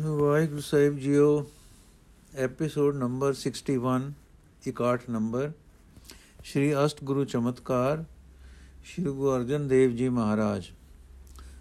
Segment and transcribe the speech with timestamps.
[0.00, 1.46] ਵਾਹਿਗੁਰੂ ਸਾਹਿਬ ਜੀਓ
[2.36, 4.02] episode number 61
[4.66, 5.52] ਇਕਾਠ number
[6.44, 8.04] Shri ਅਸ਼ਟ ਗੁਰੂ ਚਮਤਕਾਰ,
[8.84, 10.66] ਸ਼੍ਰੀ ਗੁਰੂ ਅਰਜਨ ਦੇਵ ਜੀ ਮਹਾਰਾਜ,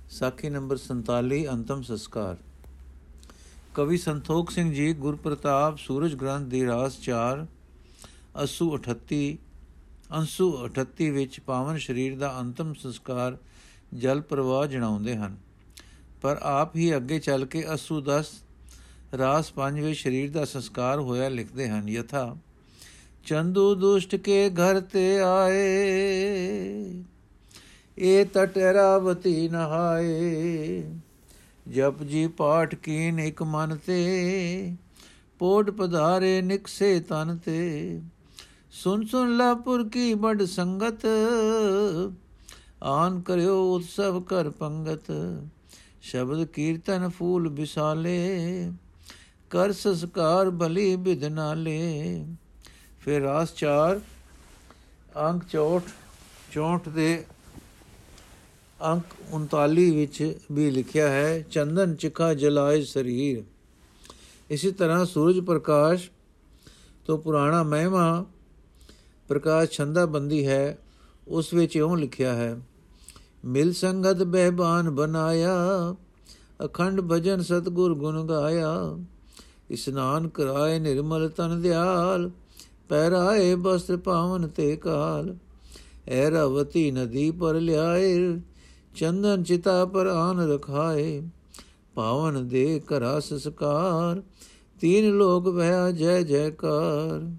[0.09, 2.35] ਸਾਖੀ ਨੰਬਰ 47 ਅੰਤਮ ਸੰਸਕਾਰ।
[3.75, 7.45] ਕਵੀ ਸੰਤੋਖ ਸਿੰਘ ਜੀ, ਗੁਰਪ੍ਰਤਾਪ ਸੂਰਜ ਗ੍ਰੰਥ ਦੀ ਰਾਸ 4
[8.43, 9.37] ਅਸੂ 38
[10.13, 13.37] ਅੰਸੂ 38 ਵਿੱਚ ਪਾਵਨ ਸਰੀਰ ਦਾ ਅੰਤਮ ਸੰਸਕਾਰ
[13.93, 15.37] ਜਲ ਪ੍ਰਵਾਹ ਜਣਾਉਂਦੇ ਹਨ।
[16.25, 18.29] ਪਰ ਆਪ ਹੀ ਅੱਗੇ ਚੱਲ ਕੇ ਅਸੂ 10
[19.17, 22.35] ਰਾਸ ਪੰਜਵੇਂ ਸਰੀਰ ਦਾ ਸੰਸਕਾਰ ਹੋਇਆ ਲਿਖਦੇ ਹਨ, ਯਥਾ,
[23.25, 27.03] ਚੰਦੂ ਦੁਸ਼ਟ ਕੇ ਘਰ ਤੇ ਆਏ
[27.97, 30.83] ਇਹ ਤਟਰਾਵਤੀ ਨਹਾਏ,
[31.69, 34.75] ਜਪ ਜੀ ਪਾਠ ਕੀਨ ਇਕ ਮਨ ਤੇ,
[35.39, 38.01] ਪੋਟ ਪਧਾਰੇ ਨਿਕਸੇ ਤਨ ਤੇ,
[38.71, 41.05] ਸੁਨ ਸੁਨ ਲਾਪੁਰ ਕੀ ਬੜ ਸੰਗਤ,
[42.83, 45.11] ਆਨ ਕਰਿਓ ਉਤਸਵ ਕਰ ਪੰਗਤ
[46.05, 48.17] ਸ਼ਬਦ ਕੀਰਤਨ ਫੂਲ ਬਿਸਾਲੇ
[49.49, 52.25] ਕਰ ਸੰਸਕਾਰ ਬਲੀ ਬਿਦ ਨਾਲੇ।
[52.99, 53.99] ਫਿਰ ਰਾਸ 4
[55.19, 55.89] ਅੰਕ 64
[56.53, 57.23] 64 ਦੇ
[58.85, 63.43] ਅੰਕ 39 ਵਿੱਚ ਵੀ ਲਿਖਿਆ ਹੈ, ਚੰਦਨ ਚਿਖਾ ਜਲਾਏ ਸਰੀਰ।
[64.49, 66.09] ਇਸੇ ਤਰ੍ਹਾਂ ਸੂਰਜ ਪ੍ਰਕਾਸ਼
[67.05, 68.25] ਤੋਂ ਪੁਰਾਣਾ ਮਹਿਮਾ
[69.27, 70.77] ਪ੍ਰਕਾਸ਼ ਛੰਦਾ ਬੰਦੀ ਹੈ,
[71.27, 72.57] ਉਸ ਵਿੱਚ ਇਉਂ ਲਿਖਿਆ ਹੈ
[73.45, 75.55] ਮਿਲ ਸੰਗਤ ਬਹਿਬਾਨ ਬਨਾਇਆ
[76.65, 78.97] ਅਖੰਡ ਭਜਨ ਸਤਗੁਰ ਗੁਣ ਗਾਇਆ।
[79.69, 82.31] ਇਸਨਾਨ ਕਰਾਏ ਨਿਰਮਲ ਤਨ ਦਿਆਲ,
[82.89, 85.35] ਪਹਿਰਾਏ ਬਸਤਰ ਪਾਵਨ ਤੇ ਕਾਲ।
[86.07, 88.39] ਐਰਾਵਤੀ ਨਦੀ ਪਰ ਲਿਆਏ,
[88.95, 91.21] ਚੰਦਨ ਚਿਤਾ ਪਰ ਆਨ ਰਖਾਏ।
[91.95, 94.23] ਪਾਵਨ ਦੇ ਕਰਾ ਸੰਸਕਾਰ,
[94.81, 97.31] ਤੀਨ ਲੋਕ ਭਇਆ ਜੈ ਜੈਕਾਰ।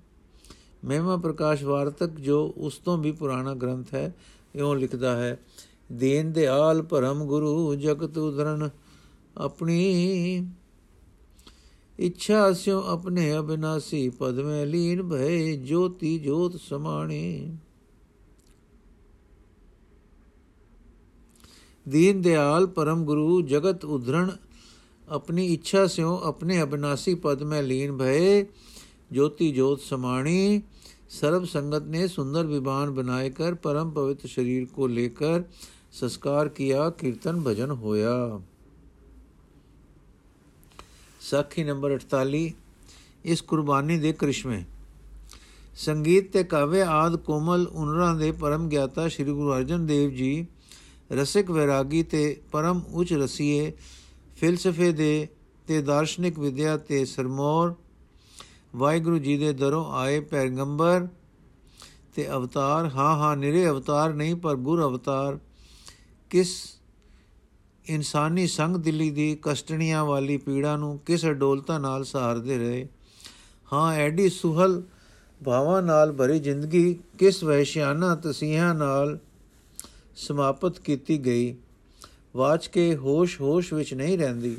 [0.84, 4.14] ਮਹਿਮਾ ਪ੍ਰਕਾਸ਼ ਵਾਰਤਕ ਜੋ ਉਸ ਤੋਂ ਵੀ ਪੁਰਾਣਾ ਗ੍ਰੰਥ ਹੈ,
[4.54, 5.38] ਇਉਂ ਲਿਖਦਾ ਹੈ
[5.91, 8.69] ਦੀਨ ਦਿਆਲ ਪਰਮ ਗੁਰੂ ਜਗਤ ਉਧਰਨ
[9.37, 10.45] ਆਪਣੀ
[11.99, 17.51] ਇੱਛਾ ਸਿਓ ਆਪਣੇ ਅਬਿਨਾਸੀ ਪਦ ਮੇ ਲੀਨ ਭਏ ਜੋਤੀ ਜੋਤ ਸਮਾਣੇ
[21.85, 24.31] ਦੀਨ ਦਿਆਲ ਪਰਮ ਗੁਰੂ ਜਗਤ ਉਧਰਨ
[25.07, 28.41] अपनी इच्छा स्यो अपने अविनाशी पद में लीन भये
[29.11, 30.61] ज्योति ज्योत समाणी
[31.11, 35.43] सर्व संगत ने सुंदर विमान बनाकर परम पवित्र शरीर को लेकर
[36.00, 38.40] ਸੰਸਕਾਰ ਕੀਆ, ਕੀਰਤਨ ਭਜਨ ਹੋਇਆ।
[41.20, 42.54] ਸਾਖੀ ਨੰਬਰ 48
[43.24, 44.64] ਇਸ ਕੁਰਬਾਨੀ ਦੇ ਕ੍ਰਿਸ਼ਮੇ।
[45.74, 50.46] ਸੰਗੀਤ ਤੇ ਕਾਵੇ ਆਦ ਕੋਮਲ ਉਨਰਾਂ ਦੇ ਪਰਮ ਗਿਆਤਾ ਸ੍ਰੀ ਗੁਰੂ ਅਰਜਨ ਦੇਵ ਜੀ,
[51.12, 53.72] ਰਸਿਕ ਵਿਰਾਗੀ ਤੇ ਪਰਮ ਉੱਚ ਰਸੀਏ,
[54.36, 55.28] ਫਿਲਸਫੇ ਦੇ
[55.66, 57.74] ਤੇ ਦਾਰਸ਼ਨਿਕ ਵਿਦਿਆ ਤੇ ਸਰਮੋਰ,
[58.76, 61.08] ਵਾਹਿਗੁਰੂ ਜੀ ਦੇ ਦਰੋਂ ਆਏ ਪੈਗੰਬਰ
[62.14, 65.38] ਤੇ ਅਵਤਾਰ। ਹਾਂ ਹਾਂ, ਨਿਰੇ ਅਵਤਾਰ ਨਹੀਂ, ਪਰ ਗੁਰ ਅਵਤਾਰ।
[66.36, 66.66] ਕਿਸ
[67.86, 72.88] ਇਨਸਾਨੀ ਸੰਗ ਦਿਲੀ ਦੀ ਕਸ਼ਟਣੀਆਂ ਵਾਲੀ ਪੀੜਾ ਨੂੰ ਕਿਸ ਅਡੋਲਤਾ ਨਾਲ ਸਹਾਰਦੇ ਰਹੇ?
[73.72, 74.82] ਹਾਂ, ਐਡੀ ਸੁਹਲ
[75.44, 79.18] ਭਾਵਾਂ ਨਾਲ ਭਰੀ ਜ਼ਿੰਦਗੀ ਕਿਸ ਵਹਿਸ਼ਿਆਨਾ ਤਸੀਹਾਂ ਨਾਲ
[80.16, 81.56] ਸਮਾਪਤ ਕੀਤੀ ਗਈ?
[82.36, 84.56] ਵਾਚ ਕੇ ਹੋਸ਼-ਹੋਸ਼ ਵਿੱਚ ਨਹੀਂ ਰਹਿੰਦੀ।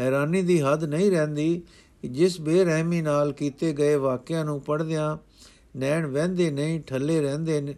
[0.00, 1.62] ਹੈਰਾਨੀ ਦੀ ਹੱਦ ਨਹੀਂ ਰਹਿੰਦੀ
[2.02, 5.16] ਕਿ ਜਿਸ ਬੇਰਹਿਮੀ ਨਾਲ ਕੀਤੇ ਗਏ ਵਾਕਿਆਂ ਨੂੰ ਪੜ੍ਹਦਿਆਂ
[5.76, 7.74] ਨੈਣ ਵਹਿੰਦੇ ਨਹੀਂ, ਠੱਲੇ ਰਹਿੰਦੇ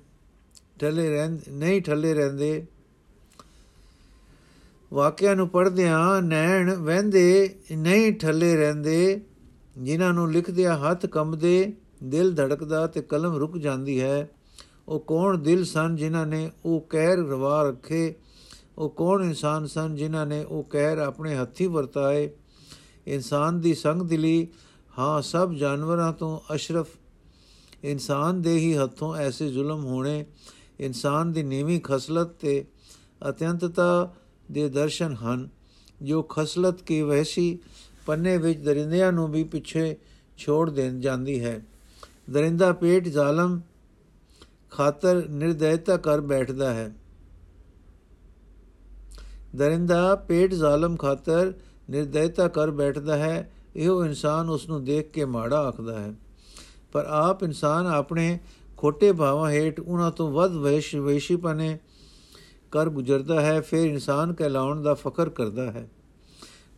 [0.81, 2.67] ਠੱਲੇ ਰਹਿੰਦੇ ਨਹੀਂ ਠੱਲੇ ਰਹਿੰਦੇ
[4.93, 9.21] ਵਾਕਿਆਂ ਨੂੰ ਪੜ੍ਹਦਿਆਂ ਨੈਣ ਵਹਿੰਦੇ, ਨਹੀਂ ਠੱਲੇ ਰਹਿੰਦੇ,
[9.79, 11.73] ਜਿਨ੍ਹਾਂ ਨੂੰ ਲਿਖਦਿਆਂ ਹੱਥ ਕੰਬਦੇ,
[12.05, 14.31] ਦਿਲ ਧੜਕਦਾ ਤੇ ਕਲਮ ਰੁਕ ਜਾਂਦੀ ਹੈ।
[14.89, 18.15] ਉਹ ਕੌਣ ਦਿਲ ਸਨ ਜਿਨ੍ਹਾਂ ਨੇ ਉਹ ਕਹਿਰ ਰਵਾ ਰੱਖੇ?
[18.79, 22.31] ਉਹ ਕੌਣ ਇਨਸਾਨ ਸਨ ਜਿਨ੍ਹਾਂ ਨੇ ਉਹ ਕਹਿਰ ਆਪਣੇ ਹੱਥੀ ਵਰਤਾਏ?
[23.07, 24.49] ਇਨਸਾਨ ਦੀ ਸੰਗ ਦਿਲੀ,
[24.99, 26.89] ਹਾਂ, ਸਭ ਜਾਨਵਰਾਂ ਤੋਂ ਅਸ਼ਰਫ।
[27.85, 30.27] ਇਨਸਾਨ ਦੇ ਹੀ ਹੱਥੋਂ ਐਸੇ ਜ਼ੁਲਮ ਹੋਣੇ।
[30.81, 32.65] ਇਨਸਾਨ ਦੀ ਨੀਵੀਂ ਖਸਲਤ ਤੇ
[33.29, 34.15] ਅਤਿਅੰਤਤਾ
[34.53, 35.49] ਦੇ ਦਰਸ਼ਨ ਹਨ,
[36.03, 37.59] ਜੋ ਖਸਲਤ ਕੀ ਵੈਸੀ
[38.07, 39.97] ਪੰਨੇ ਵਿੱਚ ਦਰਿੰਦਿਆਂ ਨੂੰ ਵੀ ਪਿੱਛੇ
[40.39, 41.61] ਛੋੜ ਦੇਣ ਜਾਂਦੀ ਹੈ।
[42.31, 43.61] ਦਰਿੰਦਾ ਪੇਟ ਜ਼ਾਲਮ
[44.71, 46.95] ਖਾਤਰ ਨਿਰਦਇਤਾ ਕਰ ਬੈਠਦਾ ਹੈ।
[49.57, 51.53] ਦਰਿੰਦਾ ਪੇਟ ਜ਼ਾਲਮ ਖਾਤਰ
[51.91, 56.15] ਨਿਰਦਇਤਾ ਕਰ ਬੈਠਦਾ ਹੈ, ਇਹੋ ਇਨਸਾਨ ਉਸ ਨੂੰ ਦੇਖ ਕੇ ਮਾੜਾ ਆਖਦਾ ਹੈ।
[56.93, 58.39] ਪਰ ਆਪ ਇਨਸਾਨ ਆਪਣੇ
[58.77, 61.79] ਖੋਟੇ ਭਾਵਾਂ ਹੇਠ ਉਹਨਾਂ ਤੋਂ ਵੱਧ ਵੈਸ਼ ਵੈਸ਼ੀਪਨੇ
[62.73, 65.89] ਕਰ ਗੁਜ਼ਰਦਾ ਹੈ, ਫਿਰ ਇਨਸਾਨ ਕਹਿਲਾਉਣ ਦਾ ਫਖਰ ਕਰਦਾ ਹੈ।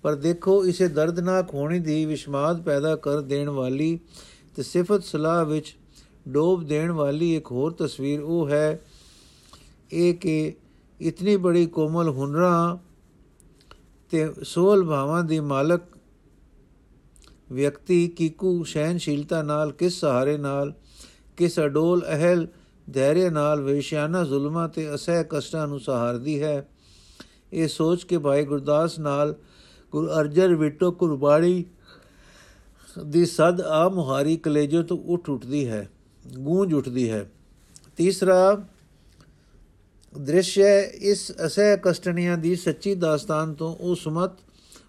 [0.02, 3.98] ਪਰ ਦੇਖੋ, ਇਸੇ ਦਰਦਨਾਕ ਹੋਣੀ ਦੀ ਵਿਸ਼ਮਾਦ ਪੈਦਾ ਕਰ ਦੇਣ ਵਾਲੀ
[4.56, 5.76] ਤੇ ਸਿਫਤ ਸਲਾਹ ਵਿੱਚ
[6.28, 8.80] ਡੋਬ ਦੇਣ ਵਾਲੀ ਇੱਕ ਹੋਰ ਤਸਵੀਰ ਉਹ ਹੈ,
[9.92, 10.54] ਇਹ ਕਿ
[11.00, 12.78] ਇਤਨੀ ਬੜੀ ਕੋਮਲ ਹੁਨਰਾ
[14.10, 15.82] ਤੇ ਸੋਲ ਭਾਵਾਂ ਦੀ ਮਾਲਕ
[17.52, 20.72] ਵਿਅਕਤੀ ਕੀਕੂ ਸਹਿਨਸ਼ੀਲਤਾ ਨਾਲ, ਕਿਸ ਸਹਾਰੇ ਨਾਲ,
[21.36, 22.46] ਕਿਸ ਅਡੋਲ ਅਹਲ
[22.92, 26.68] ਧੈਰਯ ਨਾਲ ਵੇਸ਼ਿਆਨਾ ਜ਼ੁਲਮਾਂ ਤੇ ਅਸਹਿ ਕਸ਼ਟਾਂ ਨੂੰ ਸਹਾਰਦੀ ਹੈ।
[27.52, 29.34] ਇਹ ਸੋਚ ਕੇ ਭਾਈ ਗੁਰਦਾਸ ਨਾਲ
[29.92, 31.64] ਗੁਰੂ ਅਰਜਨ ਵਿਟੋ ਕੁਰਬਾਨੀ
[33.06, 35.88] ਦੀ ਸਦ ਆ ਮੁਹਾਰੀ ਕਲੇਜੋ ਤੋਂ ਉੱਠ ਉੱਠਦੀ ਹੈ,
[36.38, 37.30] ਗੂੰਜ ਉੱਠਦੀ ਹੈ।
[37.96, 38.62] ਤੀਸਰਾ
[40.18, 44.30] ਦ੍ਰਿਸ਼ ਹੈ, ਇਸ ਅਸਹਿ ਕਸ਼ਟਨੀਆਂ ਦੀ ਸੱਚੀ ਦਾਸਤਾਨ ਤੋਂ ਉਹ ਸੁਮਤ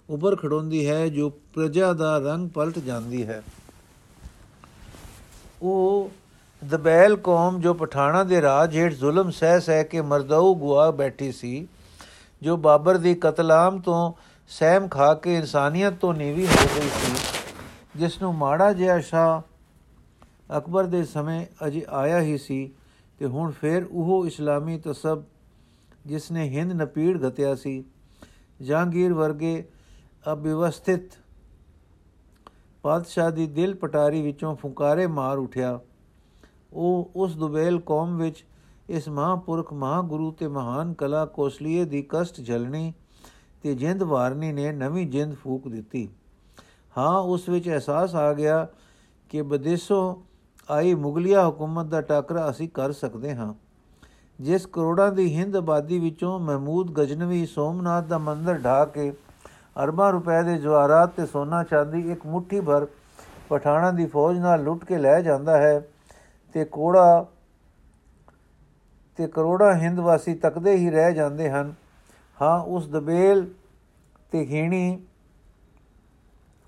[0.10, 3.44] ਉੱਪਰ ਖੜੋਂਦੀ ਹੈ, ਜੋ ਪ੍ਰਜਾ ਦਾ ਰੰਗ ਪਲਟ ਜਾਂਦੀ ਹੈ।
[5.62, 6.12] ਉਹ
[6.66, 11.68] ਦਬੈਲ ਕੌਮ ਜੋ ਪਠਾਣਾ ਦੇ ਰਾਜ ਹੇਠ ਜ਼ੁਲਮ ਸਹਿ ਸਹਿ ਕੇ ਮਰਦਉ ਗੁਆ ਬੈਠੀ ਸੀ,
[12.42, 14.14] ਜੋ ਬਾਬਰ ਦੀ ਕਤਲਾਮ ਤੋਂ
[14.52, 17.14] ਸਹਿਮ ਖਾ ਕੇ ਇਨਸਾਨੀਅਤ ਤੋਂ ਨੀਵੀਂ ਹੋ ਗਈ ਸੀ,
[17.96, 19.42] ਜਿਸ ਨੂੰ ਮਾੜਾ ਜਿਹਾ ਸ਼ਾ
[20.58, 22.72] ਅਕਬਰ ਦੇ ਸਮੇਂ ਅਜੇ ਆਇਆ ਹੀ ਸੀ
[23.20, 25.24] ਤੇ ਹੁਣ ਫੇਰ ਉਹ ਇਸਲਾਮੀ ਤਸਬ
[26.06, 27.84] ਜਿਸ ਨੇ ਹਿੰਦ ਨਪੀੜ ਘਤਿਆ ਸੀ,
[28.60, 29.64] ਜਹਾਂਗੀਰ ਵਰਗੇ
[30.26, 31.18] ਅਬਿਵਸਥਿਤ
[32.84, 35.80] ਪਾਤਸ਼ਾਹ ਦੀ ਦਿਲ ਪਟਾਰੀ ਵਿੱਚੋਂ ਫੁੰਕਾਰੇ ਮਾਰ ਉਠਿਆ।
[36.76, 38.46] ਉਹ ਉਸ ਦੁਬੇਲ ਕੌਮ ਵਿੱਚ
[38.90, 42.94] ਇਸ ਮਹਾਪੁਰਖ, ਮਹਾਗੁਰੂ ਤੇ ਮਹਾਨ ਕਲਾ ਕੋਸਲੀਏ ਦੀ ਕਸ਼ਟ ਝਲਣੀ
[43.64, 46.10] ਤੇ ਜਿੰਦ ਵਾਰਨੀ ਨੇ ਨਵੀਂ ਜਿੰਦ ਫੂਕ ਦਿੱਤੀ।
[46.98, 48.68] ਹਾਂ, ਉਸ ਵਿੱਚ ਅਹਿਸਾਸ ਆ ਗਿਆ
[49.30, 50.16] ਕਿ ਬਦੇਸੋਂ
[50.70, 53.54] ਆਈ ਮੁਗਲਿਆ ਹਕੂਮਤ ਦਾ ਟਾਕਰਾ ਅਸੀਂ ਕਰ ਸਕਦੇ ਹਾਂ।
[54.42, 59.14] ਜਿਸ ਕਰੋੜਾਂ ਦੀ ਹਿੰਦ ਆਬਾਦੀ ਵਿੱਚੋਂ ਮਹਿਮੂਦ ਗਜਨਵੀ ਸੋਮਨਾਥ ਦਾ ਮੰਦਰ ਢਾ ਕੇ
[59.84, 62.88] ਅਰਬਾਂ ਰੁਪਏ ਦੇ ਜਵਾਹਰਾਤ ਤੇ ਸੋਨਾ ਚਾਂਦੀ ਇੱਕ ਮੁਠੀ ਭਰ
[63.50, 65.90] ਪਠਾਣਾ ਦੀ ਫੌਜ ਨਾਲ ਲੁੱਟ ਕੇ ਲੈ ਜਾਂਦਾ ਹੈ
[66.56, 67.26] ਤੇ ਕੋੜਾ
[69.18, 71.74] ਤੇ ਕਰੋੜਾਂ ਹਿੰਦ ਵਾਸੀ ਤੱਕਦੇ ਹੀ ਰਹਿ ਜਾਂਦੇ ਹਨ।
[72.42, 73.54] ਹਾਂ, ਉਸ ਦਬੇਲ
[74.32, 75.02] ਤੇ ਹੀਣੀ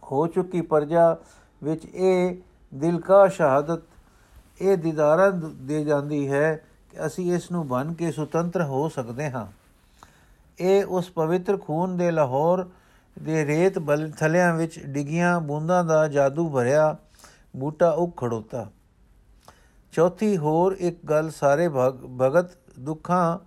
[0.04, 1.18] ਹੋ ਚੁੱਕੀ ਪਰਜਾ
[1.64, 2.36] ਵਿੱਚ ਇਹ
[2.74, 3.82] ਦਿਲਕਾ ਸ਼ਹਾਦਤ,
[4.62, 6.56] ਇਹ ਦੀਦਾਰਾਂ ਦੇ ਜਾਂਦੀ ਹੈ
[6.90, 9.46] ਕਿ ਅਸੀਂ ਇਸ ਨੂੰ ਬਨ ਕੇ ਸੁਤੰਤਰ ਹੋ ਸਕਦੇ ਹਾਂ।
[10.60, 12.70] ਇਹ ਉਸ ਪਵਿੱਤਰ ਖੂਨ ਦੇ ਲਾਹੌਰ
[13.24, 16.96] ਦੇ ਰੇਤ ਬਲ, ਥਲਿਆਂ ਵਿੱਚ ਡਿਗੀਆਂ ਬੂੰਦਾਂ ਦਾ ਜਾਦੂ ਭਰਿਆ
[17.56, 18.72] ਬੂਟਾ ਉੱਗ ਖੜੋਤਾ।
[19.92, 21.70] ਚੌਥੀ ਹੋਰ ਇੱਕ ਗੱਲ, ਸਾਰੇ
[22.18, 23.40] ਭਗਤ ਦੁੱਖਾਂ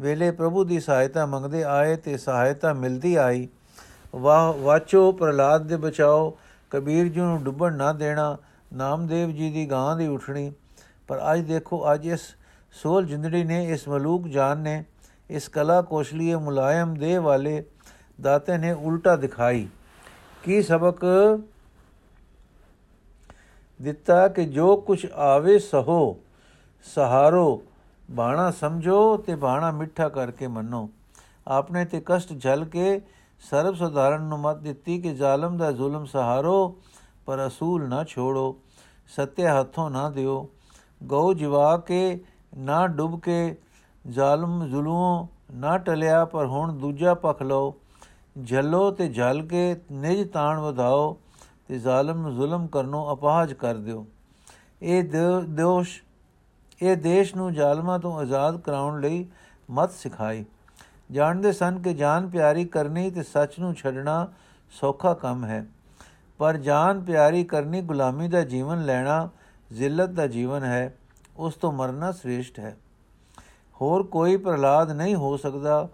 [0.00, 3.48] ਵੇਲੇ ਪ੍ਰਭੂ ਦੀ ਸਹਾਇਤਾ ਮੰਗਦੇ ਆਏ ਤੇ ਸਹਾਇਤਾ ਮਿਲਦੀ ਆਈ।
[4.16, 6.38] ਵਾਹ, ਵਾਚੋ ਪ੍ਰਲਾਦ ਦੇ ਬਚਾਓ,
[6.70, 8.36] ਕਬੀਰ ਜੀ ਨੂੰ ਡੁੱਬਣ ਨਾ ਦੇਣਾ,
[8.72, 10.52] ਨਾਮਦੇਵ ਜੀ ਦੀ ਗਾਂ ਦੀ ਉਠਣੀ।
[11.08, 12.20] ਪਰ ਅੱਜ ਦੇਖੋ, ਅੱਜ ਇਸ
[12.72, 14.84] ਸੋਲ ਜਿੰਦੜੀ ਨੇ, ਇਸ ਮਲੂਕ ਜਾਨ ਨੇ,
[15.30, 17.64] ਇਸ ਕਲਾ ਕੋਸ਼ਲੀਏ ਮੁਲਾਇਮ ਦੇ ਵਾਲੇ
[18.20, 19.68] ਦਾਤੇ ਨੇ ਉਲਟਾ ਦਿਖਾਈ।
[20.42, 21.04] ਕੀ ਸਬਕ
[23.82, 26.16] ਦਿੱਤਾ ਕਿ ਜੋ ਕੁਝ ਆਵੇ ਸਹੋ,
[26.94, 27.62] ਸਹਾਰੋ,
[28.10, 30.88] ਬਾਣਾ ਸਮਝੋ ਤੇ ਬਾਣਾ ਮਿੱਠਾ ਕਰਕੇ ਮੰਨੋ।
[31.48, 33.00] ਆਪਨੇ ਤੇ ਕਸ਼ਟ ਝਲ ਕੇ
[33.50, 36.76] ਸਰਬ ਸਧਾਰਨ ਨੂੰ ਮਤ ਦਿੱਤੀ ਕਿ ਜ਼ਾਲਮ ਦਾ ਜ਼ੁਲਮ ਸਹਾਰੋ,
[37.26, 38.56] ਪਰ ਅਸੂਲ ਨਾ ਛੋੜੋ,
[39.16, 40.48] ਸੱਤੇ ਹੱਥੋਂ ਨਾ ਦਿਓ।
[41.02, 42.24] ਗਉ ਜਿਵਾ ਕੇ
[42.56, 43.56] ਨਾ ਡੁੱਬ ਕੇ,
[44.08, 47.74] ਜ਼ਾਲਮ ਜ਼ੁਲਮੋਂ ਨਾ ਟਲਿਆ, ਪਰ ਹੁਣ ਦੂਜਾ ਪਖ ਲਓ।
[48.46, 51.16] ਝੱਲੋ ਤੇ ਝਲ ਕੇ ਨਿਜ ਤਾਣ ਵਧਾਓ।
[51.72, 54.06] ਤੇ ਜ਼ਾਲਮ ਨੂੰ ਜ਼ੁਲਮ ਕਰਨੋਂ ਅਪਾਹਜ ਕਰ ਦਿਓ।
[54.82, 55.04] ਇਹ
[55.48, 56.02] ਦੋਸ਼
[56.82, 59.26] ਇਹ ਦੇਸ਼ ਨੂੰ ਜ਼ਾਲਮਾਂ ਤੋਂ ਆਜ਼ਾਦ ਕਰਾਉਣ ਲਈ
[59.70, 60.44] ਮਤ ਸਿਖਾਈ।
[61.10, 64.28] ਜਾਣਦੇ ਸਨ ਕਿ ਜਾਨ ਪਿਆਰੀ ਕਰਨੀ ਤੇ ਸੱਚ ਨੂੰ ਛੱਡਣਾ
[64.70, 65.66] ਸੌਖਾ ਕੰਮ ਹੈ।
[66.38, 69.28] ਪਰ ਜਾਨ ਪਿਆਰੀ ਕਰਨੀ ਗੁਲਾਮੀ ਦਾ ਜੀਵਨ ਲੈਣਾ
[69.72, 70.94] ਜ਼ਿਲਤ ਦਾ ਜੀਵਨ ਹੈ,
[71.36, 72.76] ਉਸ ਤੋਂ ਮਰਨਾ ਸ੍ਰੇਸ਼ਟ ਹੈ।
[73.80, 75.88] ਹੋਰ ਕੋਈ ਪ੍ਰਲਾਦ ਨਹੀਂ ਹੋ ਸਕਦਾ।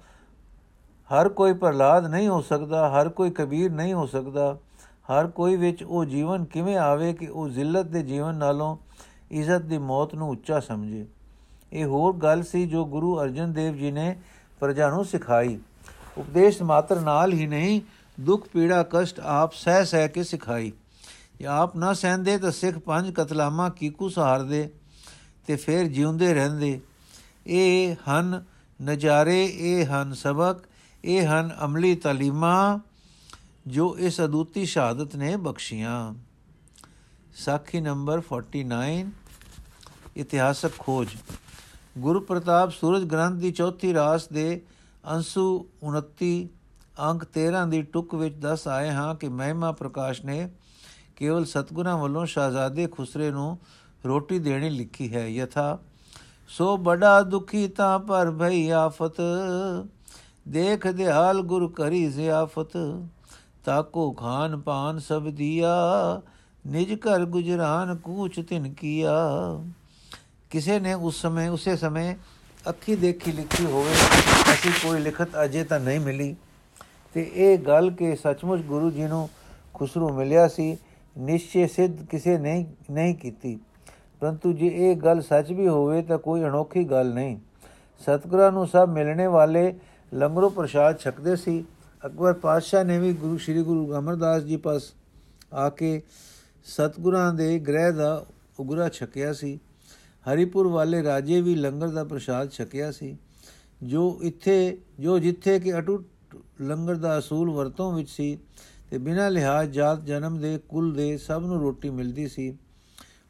[1.10, 4.56] ਹਰ ਕੋਈ ਪ੍ਰਲਾਦ ਨਹੀਂ ਹੋ ਸਕਦਾ, ਹਰ ਕੋਈ ਕਬੀਰ ਨਹੀਂ ਹੋ ਸਕਦਾ।
[5.12, 8.76] ਹਰ ਕੋਈ ਵਿੱਚ ਉਹ ਜੀਵਨ ਕਿਵੇਂ ਆਵੇ ਕਿ ਉਹ ਜ਼ਿਲਤ ਦੇ ਜੀਵਨ ਨਾਲੋਂ
[9.30, 11.06] ਇੱਜ਼ਤ ਦੀ ਮੌਤ ਨੂੰ ਉੱਚਾ ਸਮਝੇ।
[11.72, 14.20] ਇਹ ਹੋਰ ਗੱਲ ਸੀ ਜੋ ਗੁਰੂ ਅਰਜਨ ਦੇਵ ਜੀ ਨੇ
[14.60, 15.58] ਪ੍ਰਜਾ ਨੂੰ ਸਿਖਾਈ।
[16.18, 17.80] ਉਪਦੇਸ਼ ਮਾਤਰ ਨਾਲ ਹੀ ਨਹੀਂ,
[18.20, 20.72] ਦੁੱਖ, ਪੀੜਾ, ਕਸ਼ਟ ਆਪ ਸਹਿ ਸਹਿ ਕੇ ਸਿਖਾਈ।
[21.38, 24.70] ਜੇ ਆਪ ਨਾ ਸਹਿੰਦੇ ਤਾਂ ਸਿੱਖ ਪੰਜ ਕਤਲਾਮਾ ਕੀਕੂ ਸਹਾਰਦੇ
[25.46, 26.80] ਤੇ ਫਿਰ ਜਿਉਂਦੇ ਰਹਿੰਦੇ।
[27.46, 28.44] ਇਹ ਹਨ
[28.82, 30.58] ਨਜ਼ਾਰੇ ਇਹ ਹਨ ਸਬਕ
[31.04, 32.78] ਇਹ ਹਨ ਅਮਲੀ ਤਾਲੀਮਾਂ।
[33.68, 36.14] ਜੋ ਇਸ ਅਦੁੱਤੀ ਸ਼ਹਾਦਤ ਨੇ ਬਖਸ਼ੀਆਂ।
[37.36, 39.04] ਸਾਖੀ ਨੰਬਰ 49
[40.16, 41.08] ਇਤਿਹਾਸਕ ਖੋਜ।
[41.98, 44.62] ਗੁਰੂ ਪ੍ਰਤਾਪ ਸੂਰਜ ਗ੍ਰੰਥ ਦੀ ਚੌਥੀ ਰਾਸ ਦੇ
[45.10, 46.48] ਅੰਸੂ 29
[47.00, 50.50] ਅੰਕ 13 ਦੀ ਟੁਕ ਵਿੱਚ ਦੱਸ ਆਏ ਹਾਂ ਕਿ ਮਹਿਮਾ ਪ੍ਰਕਾਸ਼ ਨੇ
[51.16, 53.58] ਕੇਵਲ ਸਤਗੁਰਾਂ ਵੱਲੋਂ ਸ਼ਾਹਜ਼ਾਦੇ ਖੁਸਰੇ ਨੂੰ
[54.04, 55.78] ਰੋਟੀ ਦੇਣੀ ਲਿਖੀ ਹੈ। ਯਥਾ,
[56.48, 59.20] ਸੋ ਬੜਾ ਦੁਖੀ ਤਾਂ ਪਰ ਭਈ ਆਫਤ,
[60.48, 63.02] ਦੇਖ ਦਿਹਾਲ ਗੁਰ ਕਰੀ ਜ਼ਿਆਫਤ।
[63.68, 65.70] ਤਾਕੋ ਖਾਨ ਪਾਨ ਸਭ ਦਿਆ,
[66.66, 69.10] ਨਿਜ ਘਰ ਗੁਜਰਾਨ ਕੂਚ ਤਿਨ ਕੀਆ।
[70.50, 72.16] ਕਿਸੇ ਨੇ ਉਸ ਸਮੇਂ, ਉਸੇ ਸਮੇਂ
[72.68, 73.92] ਅੱਖੀ ਦੇਖੀ ਲਿਖੀ ਹੋਵੇ,
[74.52, 76.36] ਅਸੀਂ ਕੋਈ ਲਿਖਤ ਅਜੇ ਤਾਂ ਨਹੀਂ ਮਿਲੀ।
[77.14, 79.28] ਤੇ ਇਹ ਗੱਲ ਕਿ ਸੱਚਮੁੱਚ ਗੁਰੂ ਜੀ ਨੂੰ
[79.74, 80.76] ਖੁਸਰੂ ਮਿਲਿਆ ਸੀ,
[81.18, 83.58] ਨਿਸ਼ਚੈ ਸਿੱਧ ਕਿਸੇ ਨੇ ਨਹੀਂ ਕੀਤੀ।
[84.20, 87.38] ਪਰੰਤੂ ਜੇ ਇਹ ਗੱਲ ਸੱਚ ਵੀ ਹੋਵੇ ਤਾਂ ਕੋਈ ਅਨੋਖੀ ਗੱਲ ਨਹੀਂ।
[88.00, 89.74] ਸਤਗੁਰਾਂ ਨੂੰ ਸਭ ਮਿਲਣੇ ਵਾਲੇ
[90.14, 91.64] ਲੰਗਰੋ ਪ੍ਰਸ਼ਾਦ ਛਕਦੇ ਸੀ।
[92.06, 94.92] ਅਕਬਰ ਪਾਤਸ਼ਾਹ ਨੇ ਵੀ ਗੁਰੂ, ਸ੍ਰੀ ਗੁਰੂ ਅਮਰਦਾਸ ਜੀ ਪਾਸ
[95.52, 96.02] ਆ ਕੇ
[96.64, 98.26] ਸਤਗੁਰਾਂ ਦੇ ਗ੍ਰਹਿ ਦਾ
[98.60, 99.58] ਉਗਰਾ ਛਕਿਆ ਸੀ।
[100.24, 103.16] ਹਰੀਪੁਰ ਵਾਲੇ ਰਾਜੇ ਵੀ ਲੰਗਰ ਦਾ ਪ੍ਰਸ਼ਾਦ ਛਕਿਆ ਸੀ।
[103.82, 108.38] ਜੋ ਇੱਥੇ, ਜੋ ਜਿੱਥੇ ਕਿ ਅਟੁੱਟ ਲੰਗਰ ਦਾ ਅਸੂਲ ਵਰਤੋਂ ਵਿੱਚ ਸੀ
[108.90, 112.56] ਤੇ ਬਿਨਾਂ ਲਿਹਾਜ਼ ਜਾਤ ਜਨਮ ਦੇ, ਕੁਲ ਦੇ ਸਭ ਨੂੰ ਰੋਟੀ ਮਿਲਦੀ ਸੀ।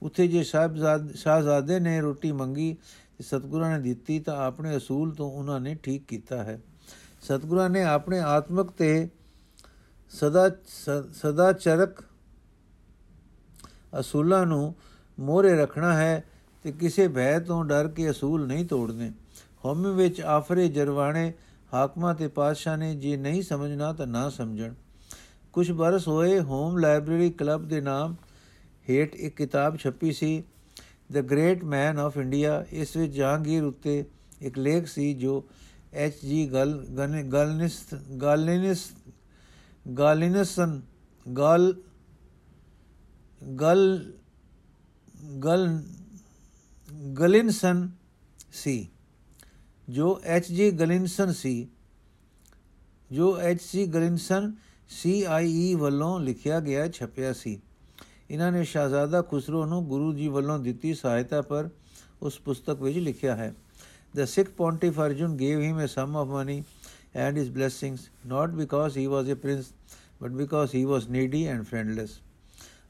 [0.02, 2.76] ਉੱਥੇ ਜੇ ਸਾਹਿਬਜ਼ਾਦ, ਸ਼ਾਹਜ਼ਾਦੇ ਨੇ ਰੋਟੀ ਮੰਗੀ
[3.18, 6.60] ਤੇ ਸਤਗੁਰਾਂ ਨੇ ਦਿੱਤੀ ਤਾਂ ਆਪਣੇ ਅਸੂਲ ਤੋਂ ਉਹਨਾਂ ਨੇ ਠੀਕ ਕੀਤਾ ਹੈ।
[7.22, 9.08] ਸਤਗੁਰਾਂ ਨੇ ਆਪਣੇ ਆਤਮਿਕ ਤੇ
[10.10, 10.50] ਸਦਾ
[11.12, 12.04] ਸਦਾ ਚਰਕ
[14.00, 14.74] ਅਸੂਲਾਂ ਨੂੰ
[15.20, 16.24] ਮੋਰੇ ਰੱਖਣਾ ਹੈ
[16.62, 19.12] ਤੇ ਕਿਸੇ ਭੈ ਤੋਂ ਡਰ ਕੇ ਅਸੂਲ ਨਹੀਂ ਤੋੜਨੇ।
[19.64, 21.32] ਹਉਮੈ ਵਿੱਚ ਆਫਰੇ ਜਰਵਾਣੇ
[21.74, 24.74] ਹਾਕਮਾਂ ਤੇ ਪਾਤਸ਼ਾਹ ਨੇ ਜੇ ਨਹੀਂ ਸਮਝਣਾ ਤਾਂ ਨਾ ਸਮਝਣ।
[25.52, 28.16] ਕੁਝ ਬਰਸ ਹੋਏ ਹੋਮ ਲਾਇਬ੍ਰੇਰੀ ਕਲੱਬ ਦੇ ਨਾਮ
[28.90, 30.44] ਹੇਠ ਇੱਕ ਕਿਤਾਬ ਛਪੀ ਸੀ
[31.12, 34.04] the great man of India ਇਸ ਵਿੱਚ ਜਹਾਂਗੀਰ ਉੱਤੇ
[34.40, 35.44] ਇੱਕ ਲੇਖ ਸੀ ਜੋ
[35.94, 36.86] ਐਚ ਜੀ ਗਲ
[37.32, 38.92] ਗਲਨਿਸ ਗਾਲਿਨਿਸ
[39.98, 40.82] ਗਾਲਿਨਸਨ
[41.38, 41.82] ਗਲ
[43.60, 44.12] ਗਲ
[45.44, 45.82] ਗਲ
[47.18, 47.90] ਗਲਿਨਸਨ
[48.52, 48.88] ਸੀ
[49.88, 51.68] ਜੋ ਐਚ ਜੀ ਗਲਿਨਸਨ ਸੀ
[53.12, 54.52] ਜੋ ਐਚ ਸੀ ਗਲਿਨਸਨ
[54.88, 57.60] ਸੀ ਆਈ ਈ ਵੱਲੋਂ ਲਿਖਿਆ ਗਿਆ, ਛਪਿਆ ਸੀ।
[58.30, 61.68] ਇਹਨਾਂ ਨੇ ਸ਼ਾਹਜ਼ਾਦਾ ਖੁਸਰੋ ਨੂੰ ਗੁਰੂ ਜੀ ਵੱਲੋਂ ਦਿੱਤੀ ਸਹਾਇਤਾ ਪਰ
[62.22, 63.54] ਉਸ ਪੁਸਤਕ ਵਿੱਚ ਲਿਖਿਆ ਹੈ।
[64.18, 66.64] The Sikh pontiff Arjun gave him a sum of money
[67.14, 69.72] and his blessings, not because he was a prince,
[70.20, 72.18] but because he was needy and friendless.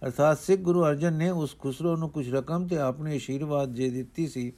[0.04, 4.26] ਅਰਥਾਤ ਸਿੱਖ ਗੁਰੂ ਅਰਜਨ ਨੇ ਉਸ ਖੁਸਰੋ ਨੂੰ ਕੁਝ ਰਕਮ ਤੇ ਆਪਣੇ ਅਸ਼ੀਰਵਾਦ ਜੇ ਦਿੱਤੀ
[4.26, 4.52] ਸੀ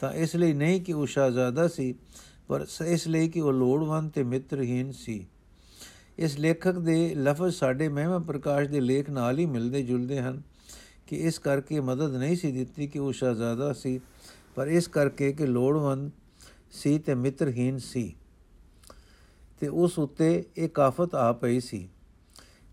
[0.00, 1.94] ਤਾਂ ਇਸ ਲਈ ਨਹੀਂ ਕਿ ਉਹ ਸ਼ਾਹਜ਼ਾਦਾ ਸੀ
[2.48, 5.24] ਪਰ ਇਸ ਲਈ ਕਿ ਉਹ ਲੋੜਵੰਦ ਤੇ ਮਿੱਤਰਹੀਨ ਸੀ
[6.18, 10.42] ਇਸ ਲੇਖਕ ਦੇ ਲਫ਼ਜ਼ ਸਾਡੇ ਮਹਿਮਾ ਪ੍ਰਕਾਸ਼ ਦੇ ਲੇਖ ਨਾਲ ਹੀ ਮਿਲਦੇ ਜੁਲਦੇ ਹਨ
[11.06, 14.00] ਕਿ ਇਸ ਕਰਕੇ ਮਦਦ ਨਹੀਂ ਸੀ ਦਿੱਤੀ ਕਿ ਉਹ ਸ਼ਾਹਜ਼ਾਦਾ ਸੀ
[14.54, 16.10] ਪਰ ਇਸ ਕਰਕੇ ਕਿ ਲੋੜਵੰਦ
[16.72, 18.16] ਸੀ ਤੇ ਮਿੱਤਰਹੀਨ ਸੀ।
[19.60, 21.88] ਤੇ ਉਸ ਉੱਤੇ ਇਹ ਕਾਫਤ ਆ ਪਈ ਸੀ।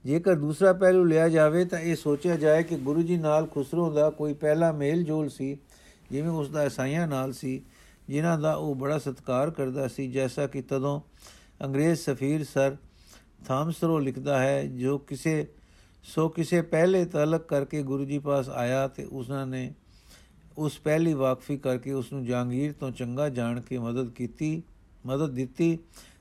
[0.06, 4.10] ਜੇਕਰ ਦੂਸਰਾ ਪਹਿਲੂ ਲਿਆ ਜਾਵੇ ਤਾਂ ਇਹ ਸੋਚਿਆ ਜਾਏ ਕਿ ਗੁਰੂ ਜੀ ਨਾਲ ਖੁਸਰੋ ਦਾ
[4.10, 5.58] ਕੋਈ ਪਹਿਲਾ ਮੇਲ ਜੋਲ ਸੀ,
[6.12, 7.62] ਜਿਵੇਂ ਉਸ ਦਾ ਇਸਾਈਆਂ ਨਾਲ ਸੀ,
[8.08, 11.02] ਜਿਨ੍ਹਾਂ ਦਾ ਉਹ ਬੜਾ ਸਤਿਕਾਰ ਕਰਦਾ ਸੀ, ਜੈਸਾ ਕਿ ਤਦੋਂ
[11.64, 12.76] ਅੰਗਰੇਜ਼ ਸਫੀਰ ਸਰ
[13.48, 15.48] ਥਾਮਸਰੋ ਲਿਖਦਾ ਹੈ, ਜੋ ਕਿਸੇ
[16.04, 19.74] ਸੋ ਕਿਸੇ ਪਹਿਲੇ ਤਲਕ ਕਰਕੇ ਗੁਰੂ ਜੀ ਪਾਸ ਆਇਆ ਤੇ ਉਸਨਾਂ ਨੇ
[20.60, 24.64] ਉਸ ਪਹਿਲੀ ਵਾਕਫੀ ਕਰਕੇ ਉਸ ਨੂੰ ਜਹਾਂਗੀਰ ਤੋਂ ਚੰਗਾ ਜਾਣ ਕੇ ਮਦਦ ਕੀਤੀ,
[25.06, 25.80] ਮਦਦ ਦਿੱਤੀ,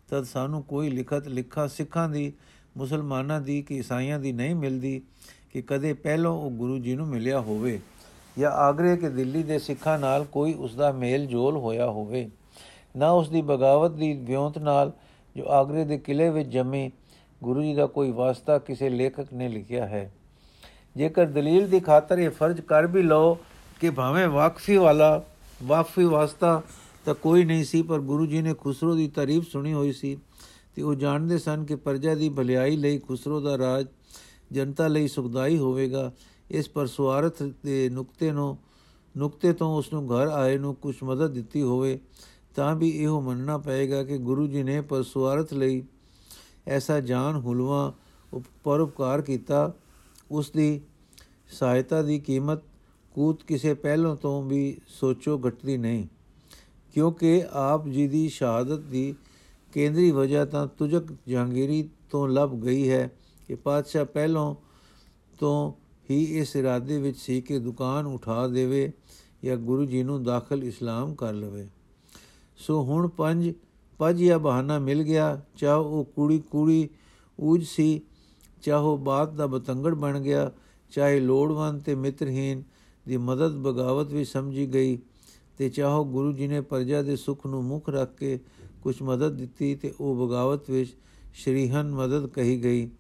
[0.09, 2.33] ਤਦ ਸਾਨੂੰ ਕੋਈ ਲਿਖਤ ਲਿਖਾ ਸਿੱਖਾਂ ਦੀ,
[2.77, 5.03] ਮੁਸਲਮਾਨਾਂ ਦੀ ਕਿ ਈਸਾਈਆਂ ਦੀ ਨਹੀਂ ਮਿਲਦੀ
[5.53, 7.81] ਕਿ ਕਦੇ ਪਹਿਲੋਂ ਉਹ ਗੁਰੂ ਜੀ ਨੂੰ ਮਿਲਿਆ ਹੋਵੇ
[8.39, 12.31] ਜਾਂ ਆਗਰੇ ਕੇ ਦਿੱਲੀ ਦੇ ਸਿੱਖਾਂ ਨਾਲ ਕੋਈ ਉਸ ਦਾ ਮੇਲ ਜੋਲ ਹੋਇਆ ਹੋਵੇ।
[12.97, 14.93] ਨਾ ਉਸ ਦੀ ਬਗਾਵਤ ਦੀ ਵਿਉਂਤ ਨਾਲ
[15.37, 16.91] ਜੋ ਆਗਰੇ ਦੇ ਕਿਲੇ ਵਿੱਚ ਜੰਮੀ
[17.43, 20.13] ਗੁਰੂ ਜੀ ਦਾ ਕੋਈ ਵਾਸਤਾ ਕਿਸੇ ਲੇਖਕ ਨੇ ਲਿਖਿਆ ਹੈ।
[20.97, 23.39] ਜੇਕਰ ਦਲੀਲ ਦੀ ਖਾਤਰ ਇਹ ਫਰਜ਼ ਕਰ ਵੀ ਲਓ
[23.81, 25.25] ਕਿ ਭਾਵੇਂ ਵਾਕਫੀ ਵਾਲਾ,
[25.63, 26.63] ਵਾਕਫੀ ਵਾਸਤਾ
[27.05, 30.19] ਤਾਂ ਕੋਈ ਨਹੀਂ ਸੀ, ਪਰ ਗੁਰੂ ਜੀ ਨੇ ਖੁਸਰੋ ਦੀ ਤਾਰੀਫ ਸੁਣੀ ਹੋਈ ਸੀ
[30.75, 33.87] ਤੇ ਉਹ ਜਾਣਦੇ ਸਨ ਕਿ ਪਰਜਾ ਦੀ ਭਲਾਈ ਲਈ ਖੁਸਰੋ ਦਾ ਰਾਜ
[34.53, 36.13] ਜਨਤਾ ਲਈ ਸੁਖਦਾਈ ਹੋਵੇਗਾ।
[36.51, 38.59] ਇਸ ਪਰ ਸੁਆਰਥ ਦੇ ਨੁਕਤੇ ਨੂੰ,
[39.17, 41.99] ਨੁਕਤੇ ਤੋਂ ਉਸ ਨੂੰ ਘਰ ਆਏ ਨੂੰ ਕੁਝ ਮਦਦ ਦਿੱਤੀ ਹੋਵੇ,
[42.57, 45.83] ਤਾਂ ਵੀ ਇਹੋ ਮੰਨਣਾ ਪਏਗਾ ਕਿ ਗੁਰੂ ਜੀ ਨੇ ਪਰ ਸੁਆਰਥ ਲਈ
[46.67, 47.93] ਐਸਾ ਜਾਨ ਹੁਲਵਾ
[48.65, 49.73] ਪਰਉਪਕਾਰ ਕੀਤਾ।
[50.31, 50.81] ਉਸ ਦੀ
[51.51, 52.59] ਸਹਾਇਤਾ ਦੀ ਕੀਮਤ
[53.19, 56.07] ਕੂਤ ਕਿਸੇ ਪਹਿਲੋਂ ਤੋਂ ਵੀ ਸੋਚੋ ਘਟਦੀ ਨਹੀਂ।
[56.95, 59.15] ਕਿਉਂਕਿ ਆਪ ਜੀ ਦੀ ਸ਼ਹਾਦਤ ਦੀ
[59.73, 63.11] ਕੇਂਦਰੀ ਵਜ੍ਹਾ ਤਾਂ ਤੁਜਕ ਜਹਾਂਗੀਰੀ ਤੋਂ ਲੱਭ ਗਈ ਹੈ
[63.49, 64.55] ਕਿ ਪਾਤਸ਼ਾਹ ਪਹਿਲੋਂ
[65.41, 65.73] ਤੋਂ
[66.11, 68.93] ਹੀ ਇਸ ਇਰਾਦੇ ਵਿੱਚ ਸੀ ਕਿ ਦੁਕਾਨ ਉਠਾ ਦੇਵੇ
[69.45, 71.69] ਜਾਂ ਗੁਰੂ ਜੀ ਨੂੰ ਦਾਖਲ ਇਸਲਾਮ ਕਰ ਲਵੇ।
[72.57, 73.53] ਸੋ ਹੁਣ ਪੰਜ,
[73.99, 76.89] ਪਜ ਜਾਂ ਬਹਾਨਾ ਮਿਲ ਗਿਆ, ਚਾਹ ਉਹ ਕੁੜੀ ਕੁੜੀ
[77.39, 78.01] ਉਜ ਸੀ,
[78.63, 80.53] ਚਾਹੋ ਬਾਤ ਦਾ ਬਤੰਗੜ ਬਣ ਗਿਆ,
[80.91, 82.78] ਚਾਹੇ ਲੋੜਵੰਦ ਤੇ ਮਿੱਤਰਹੀਨ
[83.09, 84.99] ਦੀ ਮਦਦ ਬਗਾਵਤ ਵੀ ਸਮਝੀ ਗਈ
[85.59, 88.39] ਤੇ ਚਾਹੋ ਗੁਰੂ ਜੀ ਨੇ ਪਰਜਾ ਦੇ ਸੁਖ ਨੂੰ ਮੁੱਖ ਰੱਖ ਕੇ
[88.83, 90.97] ਕੁਝ ਮਦਦ ਦਿੱਤੀ ਤੇ ਉਹ ਬਗਾਵਤ ਵਿੱਚ
[91.35, 92.91] ਸ਼੍ਰੀਹਨ ਮਦਦ ਕਹੀ ਗਈ।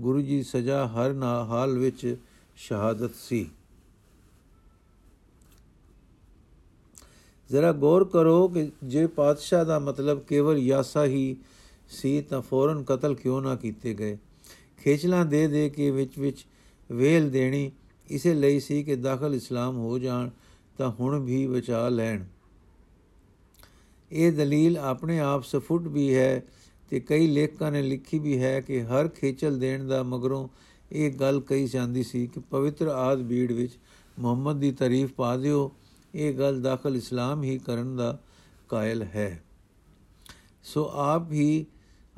[0.00, 2.16] ਗੁਰੂ ਜੀ ਸਜ਼ਾ ਹਰ ਨਾ ਹਾਲ ਵਿੱਚ
[2.56, 3.50] ਸ਼ਹਾਦਤ ਸੀ।
[7.50, 11.36] ਜ਼ਰਾ ਗੌਰ ਕਰੋ ਕਿ ਜੇ ਪਾਤਸ਼ਾਹ ਦਾ ਮਤਲਬ ਕੇਵਲ ਯਾਸਾ ਹੀ
[11.88, 14.18] ਸੀ ਤਾਂ ਫੌਰਨ ਕਤਲ ਕਿਉਂ ਨਾ ਕੀਤੇ ਗਏ?
[14.84, 16.46] ਖੇਚਲਾਂ ਦੇ ਦੇ ਕੇ ਵਿੱਚ ਵਿੱਚ
[16.92, 17.70] ਵੇਲ ਦੇਣੀ
[18.10, 20.30] ਇਸੇ ਲਈ ਸੀ ਕਿ ਦਾਖਲ ਇਸਲਾਮ ਹੋ ਜਾਣ
[20.78, 22.24] ਤਾਂ ਹੁਣ ਵੀ ਬਚਾ ਲੈਣ।
[24.12, 26.42] ਇਹ ਦਲੀਲ ਆਪਣੇ ਆਪ ਸਫੁੱਟ ਵੀ ਹੈ
[26.90, 30.48] ਤੇ ਕਈ ਲੇਖਕਾਂ ਨੇ ਲਿਖੀ ਵੀ ਹੈ ਕਿ ਹਰ ਖੇਚਲ ਦੇਣ ਦਾ ਮਗਰੋਂ
[30.92, 33.72] ਇਹ ਗੱਲ ਕਹੀ ਜਾਂਦੀ ਸੀ ਕਿ ਪਵਿੱਤਰ ਆਦ ਬੀੜ ਵਿੱਚ
[34.18, 35.72] ਮੁਹੰਮਦ ਦੀ ਤਾਰੀਫ ਪਾ ਦਿਓ,
[36.14, 38.20] ਇਹ ਗੱਲ ਦਾਖਲ ਇਸਲਾਮ ਹੀ ਕਰਨ ਦਾ
[38.68, 39.44] ਕਾਇਲ ਹੈ।
[40.62, 41.66] ਸੋ ਆਪ ਹੀ,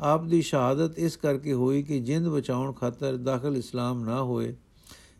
[0.00, 4.54] ਆਪ ਦੀ ਸ਼ਹਾਦਤ ਇਸ ਕਰਕੇ ਹੋਈ ਕਿ ਜਿੰਦ ਬਚਾਉਣ ਖਾਤਰ ਦਾਖਲ ਇਸਲਾਮ ਨਾ ਹੋਏ।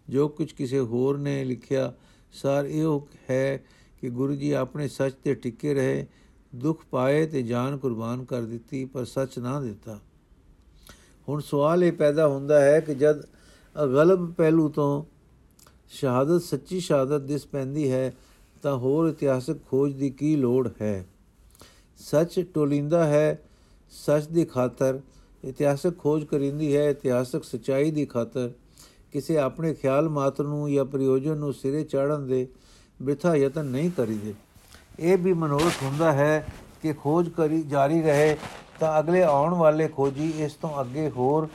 [0.08, 1.92] ਜੋ ਕੁਝ ਕਿਸੇ ਹੋਰ ਨੇ ਲਿਖਿਆ,
[2.32, 3.64] ਸਾਰ ਇਹ ਹੈ
[4.00, 6.06] ਕਿ ਗੁਰੂ ਜੀ ਆਪਣੇ ਸੱਚ ਤੇ ਟਿੱਕੇ ਰਹੇ,
[6.54, 10.00] ਦੁੱਖ ਪਾਏ ਤੇ ਜਾਨ ਕੁਰਬਾਨ ਕਰ ਦਿੱਤੀ, ਪਰ ਸੱਚ ਨਾ ਦਿੱਤਾ।
[11.28, 13.22] ਹੁਣ ਸਵਾਲ ਇਹ ਪੈਦਾ ਹੁੰਦਾ ਹੈ ਕਿ ਜਦ
[13.84, 15.04] ਅਗਲਬ ਪਹਿਲੂ ਤੋਂ
[15.90, 18.14] ਸ਼ਹਾਦਤ, ਸੱਚੀ ਸ਼ਹਾਦਤ ਦਿਸ ਪੈਂਦੀ ਹੈ,
[18.62, 21.06] ਤਾਂ ਹੋਰ ਇਤਿਹਾਸਕ ਖੋਜ ਦੀ ਕੀ ਲੋੜ ਹੈ?
[21.98, 23.42] ਸੱਚ ਟੋਲਿੰਦਾ ਹੈ,
[23.90, 25.00] ਸੱਚ ਦੀ ਖਾਤਰ
[25.44, 28.52] ਇਤਿਹਾਸਕ ਖੋਜ ਕਰਿੰਦੀ ਹੈ, ਇਤਿਹਾਸਕ ਸਚਾਈ ਦੀ ਖਾਤਰ
[29.12, 32.46] ਕਿਸੇ ਆਪਣੇ ਖਿਆਲ ਮਾਤਰ ਨੂੰ ਜਾਂ ਪ੍ਰਯੋਜਨ ਨੂੰ ਸਿਰੇ ਚਾੜਨ ਦੇ
[33.02, 34.34] ਬਿਰਥਾ ਯਤਨ ਨਹੀਂ ਕਰੀਦੇ।
[34.98, 36.46] ਇਹ ਵੀ ਮਨੋਰਥ ਹੁੰਦਾ ਹੈ
[36.82, 38.36] ਕਿ ਖੋਜ ਕਰੀ ਜਾਰੀ ਰਹੇ
[38.80, 41.48] ਤਾਂ ਅਗਲੇ ਆਉਣ ਵਾਲੇ ਖੋਜੀ ਇਸ ਤੋਂ ਅੱਗੇ ਹੋਰ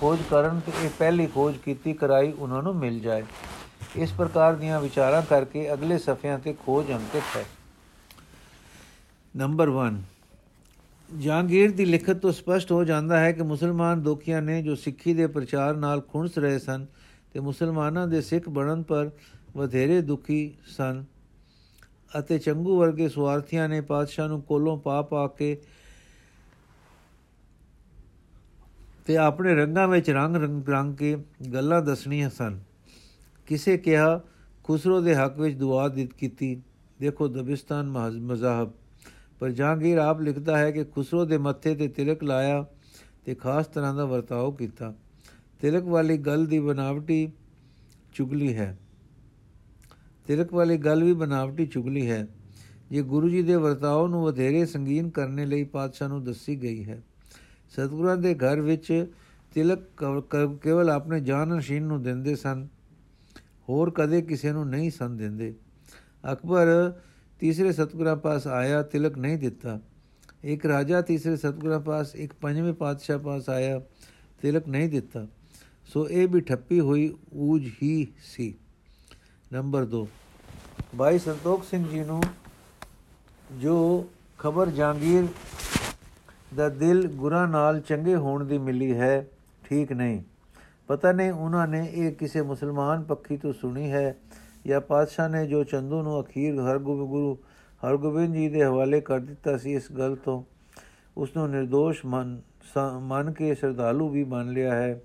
[0.00, 3.24] ਖੋਜ ਕਰਨ ਤੇ ਇਹ ਪਹਿਲੀ ਖੋਜ ਕੀਤੀ ਕਰਾਈ ਉਹਨਾਂ ਨੂੰ ਮਿਲ ਜਾਏ।
[3.96, 7.44] ਇਸ ਪ੍ਰਕਾਰ ਦੀਆਂ ਵਿਚਾਰਾਂ ਕਰਕੇ ਅਗਲੇ ਸਫ਼ਿਆਂ ਤੇ ਖੋਜ ਅੰਕਿਤ ਹੈ।
[9.34, 10.00] ਨੰਬਰ 1
[11.18, 15.26] ਜਹਾਂਗੀਰ ਦੀ ਲਿਖਤ ਤੋਂ ਸਪਸ਼ਟ ਹੋ ਜਾਂਦਾ ਹੈ ਕਿ ਮੁਸਲਮਾਨ ਦੋਖੀਆਂ ਨੇ ਜੋ ਸਿੱਖੀ ਦੇ
[15.26, 16.86] ਪ੍ਰਚਾਰ ਨਾਲ ਖੁੰਸ ਰਹੇ ਸਨ
[17.32, 19.10] ਤੇ ਮੁਸਲਮਾਨਾਂ ਦੇ ਸਿੱਖ ਬਣਨ ਪਰ
[19.56, 21.04] ਵਧੇਰੇ ਦੁਖੀ ਸਨ
[22.18, 25.62] ਅਤੇ ਚੰਗੂ ਵਰਗੇ ਸਵਾਰਥੀਆਂ ਨੇ ਪਾਤਸ਼ਾਹ ਨੂੰ ਕੋਲੋਂ ਪਾ ਪਾ ਕੇ
[29.06, 31.16] ਤੇ ਆਪਣੇ ਰੰਗਾਂ ਵਿੱਚ ਰੰਗ ਰੰਗ ਰੰਗ ਕੇ
[31.52, 32.60] ਗੱਲਾਂ ਦੱਸਣੀਆਂ ਸਨ।
[33.46, 34.20] ਕਿਸੇ ਕਿਹਾ,
[34.64, 36.62] ਖੁਸਰੋ ਦੇ ਹੱਕ ਵਿੱਚ ਦੁਆ ਦਿੱਤ ਕੀਤੀ।
[37.00, 37.86] ਦੇਖੋ, ਦਬਿਸਤਾਨ
[38.20, 38.72] ਮਜ਼ਾਹਬ।
[39.40, 42.66] ਪਰ ਜਹਾਂਗੀਰ ਆਪ ਲਿਖਦਾ ਹੈ ਕਿ ਖੁਸਰੋ ਦੇ ਮੱਥੇ ਤੇ ਤਿਲਕ ਲਾਇਆ
[43.24, 44.94] ਤੇ ਖਾਸ ਤਰ੍ਹਾਂ ਦਾ ਵਰਤਾਓ ਕੀਤਾ।
[45.60, 47.32] ਤਿਲਕ ਵਾਲੀ ਗੱਲ ਦੀ ਬਨਾਵਟੀ
[48.14, 48.78] ਚੁਗਲੀ ਹੈ।
[50.26, 52.26] ਤਿਲਕ ਵਾਲੀ ਗੱਲ ਵੀ ਬਨਾਵਟੀ ਚੁਗਲੀ ਹੈ।
[52.92, 57.02] ਇਹ ਗੁਰੂ ਜੀ ਦੇ ਵਰਤਾਓ ਨੂੰ ਵਧੇਰੇ ਸੰਗੀਨ ਕਰਨ ਲਈ ਪਾਤਸ਼ਾਹ ਨੂੰ ਦੱਸੀ ਗਈ ਹੈ।
[57.70, 59.06] ਸਤਿਗੁਰਾਂ ਦੇ ਘਰ ਵਿੱਚ
[59.54, 59.78] ਤਿਲਕ
[60.62, 62.68] ਕੇਵਲ ਆਪਣੇ ਜਾਨ ਨਸ਼ੀਨ ਨੂੰ ਦਿੰਦੇ ਸਨ।
[63.68, 65.54] ਹੋਰ ਕਦੇ ਕਿਸੇ ਨੂੰ ਨਹੀਂ ਸੰ ਦਿੰਦੇ।
[66.32, 66.92] ਅਕਬਰ
[67.40, 69.78] ਤੀਸਰੇ ਸਤਗੁਰਾਂ ਪਾਸ ਆਇਆ, ਤਿਲਕ ਨਹੀਂ ਦਿੱਤਾ।
[70.44, 73.80] ਇੱਕ ਰਾਜਾ ਤੀਸਰੇ ਸਤਗੁਰਾਂ ਪਾਸ, ਇੱਕ ਪੰਜਵੇਂ ਪਾਤਸ਼ਾਹ ਪਾਸ ਆਇਆ,
[74.42, 75.26] ਤਿਲਕ ਨਹੀਂ ਦਿੱਤਾ।
[75.88, 78.54] ਸੋ ਇਹ ਵੀ ਠੱਪੀ ਹੋਈ, ਊਜ ਹੀ ਸੀ।
[79.52, 80.06] ਨੰਬਰ 2
[80.98, 82.22] ਭਾਈ ਸੰਤੋਖ ਸਿੰਘ ਜੀ ਨੂੰ
[83.60, 85.26] ਜੋ ਖਬਰ ਜਾਂਗੀਰ
[86.56, 89.26] ਦਾ ਦਿਲ ਗੁਰਾਂ ਨਾਲ ਚੰਗੇ ਹੋਣ ਦੀ ਮਿਲੀ ਹੈ,
[89.64, 90.22] ਠੀਕ ਨਹੀਂ।
[90.88, 94.14] ਪਤਾ ਨਹੀਂ ਉਹਨਾਂ ਨੇ ਇਹ ਕਿਸੇ ਮੁਸਲਮਾਨ ਪੱਖੀ ਤੋਂ ਸੁਣੀ ਹੈ
[94.66, 97.38] ਜਾਂ ਪਾਤਸ਼ਾਹ ਨੇ ਜੋ ਚੰਦੂ ਨੂੰ ਅਖੀਰ ਹਰਗੋਬਿੰਦ ਗੁਰੂ
[97.86, 100.42] ਹਰਗੋਬਿੰਦ ਜੀ ਦੇ ਹਵਾਲੇ ਕਰ ਦਿੱਤਾ ਸੀ ਇਸ ਗੱਲ ਤੋਂ,
[101.16, 102.40] ਉਸ ਨੂੰ ਨਿਰਦੋਸ਼ ਮੰਨ
[103.00, 105.00] ਮੰਨ ਕੇ ਸ਼ਰਧਾਲੂ ਵੀ ਮੰਨ ਲਿਆ ਹੈ।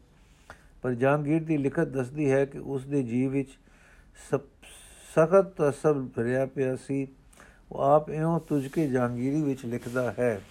[0.82, 3.50] ਪਰ ਜਹਾਂਗੀਰ ਦੀ ਲਿਖਤ ਦੱਸਦੀ ਹੈ ਕਿ ਉਸ ਦੇ ਜੀਵ ਵਿੱਚ
[5.16, 7.08] ਸਖਤ ਅਸਬ ਭਰਿਆ ਪਿਆ ਸੀ।
[7.72, 10.42] ਉਹ ਆਪ ਇਉਂ ਤੁਝ ਕੇ ਜਹਾਂਗੀਰੀ ਵਿੱਚ ਲਿਖਦਾ ਹੈ।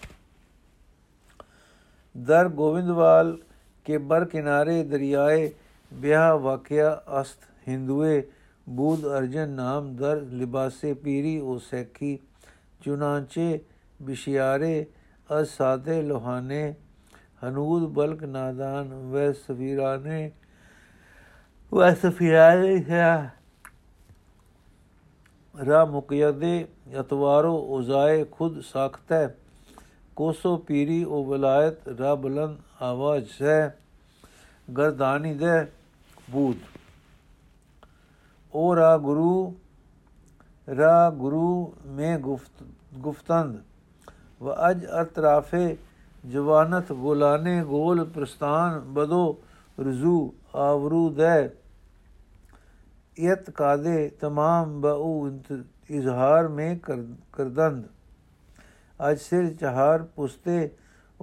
[2.19, 3.39] ਦਰ ਗੋਵਿੰਦਵਾਲ
[3.85, 5.51] ਕੇ ਬਰ ਕਿਨਾਰੇ ਦਰਿਆਏ
[5.95, 8.23] ਵਿਆਹ ਵਾਕਿਆ ਅਸਤ ਹਿੰਦੂਏ
[8.69, 12.19] ਬੂਦ ਅਰਜਨ ਨਾਮ ਦਰ ਲਿਬਾਸੇ ਪੀਰੀ ਉਹ ਸੈਖੀ
[12.85, 13.61] ਚੁਨਾਂਚੇ
[14.03, 14.87] ਬਿਸ਼ਿਆਰੇ
[15.43, 16.75] ਅਸਾਦੇ ਲੋਹਾਨੇ,
[17.49, 20.33] ਹਨੂਦ ਬਲਕ ਨਾਦਾਨ ਵੈ ਸਫੀਰਾਨੇ
[21.75, 23.35] ਵੈ ਸਫੀਰਾਨੇ ਹੈ।
[25.67, 26.69] ਰਾ ਮੁਕਯਦੇ
[27.01, 29.29] ਅਤਵਾਰੋ ਉਜ਼ਾਏ ਖੁਦ ਸਾਖਤੈ
[30.17, 33.79] ਕੋਸੋ ਪੀਰੀ ਉਹ ਵਿਲਾਇਤ ਰਾ ਬਲੰਦ ਆਵਾਜ਼ ਹੈ।
[34.79, 35.67] ਗਰਦਾਨੀ ਦੇ
[36.31, 36.57] ਬੂਤ
[38.59, 39.37] او را گرو
[40.81, 41.51] را گرو
[41.97, 42.63] میں گفت،
[43.05, 43.55] گفتند،
[44.41, 45.55] و اج اطراف
[46.25, 49.27] جوانت گولانے گول پرستان بدو
[49.85, 50.19] رزو
[50.67, 51.41] آورو دے۔
[53.27, 55.13] یت کادے تمام بہو
[55.97, 56.75] اظہار میں
[57.33, 57.83] کردند۔
[59.07, 60.59] اج سر چہار پستے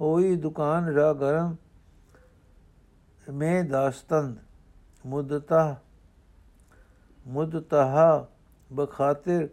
[0.02, 1.50] اوئی دکان را گرم
[3.38, 4.34] میں داستند۔
[5.04, 5.64] مدتہ
[7.26, 8.08] मुदतहा
[8.70, 9.48] बखातिर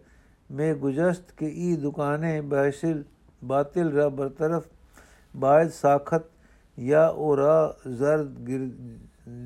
[0.50, 3.04] में गुजश्त के ई दुकानें बहसिल
[3.42, 4.68] बातिल रा बरतरफ
[5.34, 6.30] बाद साखत
[6.78, 7.56] या ओरा
[8.00, 8.68] जर्द गिर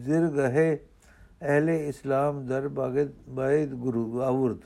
[0.06, 4.66] जिर गहे अहले इस्लाम दर बागद बायद गुरु आवर्द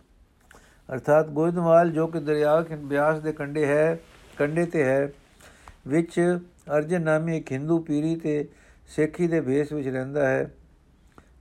[0.89, 3.99] ਅਰਥਾਤ ਗੋਇੰਦਵਾਲ ਜੋ ਕਿ ਦਰਿਆ ਬਿਆਸ ਦੇ ਕੰਢੇ ਹੈ
[4.37, 5.11] ਕੰਢੇ ਤੇ ਹੈ
[5.87, 6.19] ਵਿੱਚ
[6.75, 8.33] ਅਰਜਨ ਨਾਮੀ ਇੱਕ Hindu ਪੀਰੀ ਤੇ
[8.89, 10.49] ਸੇਖੀ ਦੇ ਭੇਸ ਵਿੱਚ ਰਹਿੰਦਾ ਹੈ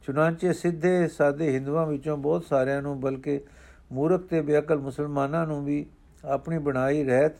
[0.06, 3.40] ਚੁਨਾਂਚੇ ਸਿੱਧੇ ਸਾਦੇ ਹਿੰਦੂਆਂ ਵਿੱਚੋਂ ਬਹੁਤ ਸਾਰਿਆਂ ਨੂੰ, ਬਲਕਿ
[3.92, 5.86] ਮੂਰਖ ਤੇ ਬੇਅਕਲ ਮੁਸਲਮਾਨਾਂ ਨੂੰ ਵੀ
[6.24, 7.32] ਆਪਣੀ ਬਣਾਈ ਰਹਿਤ,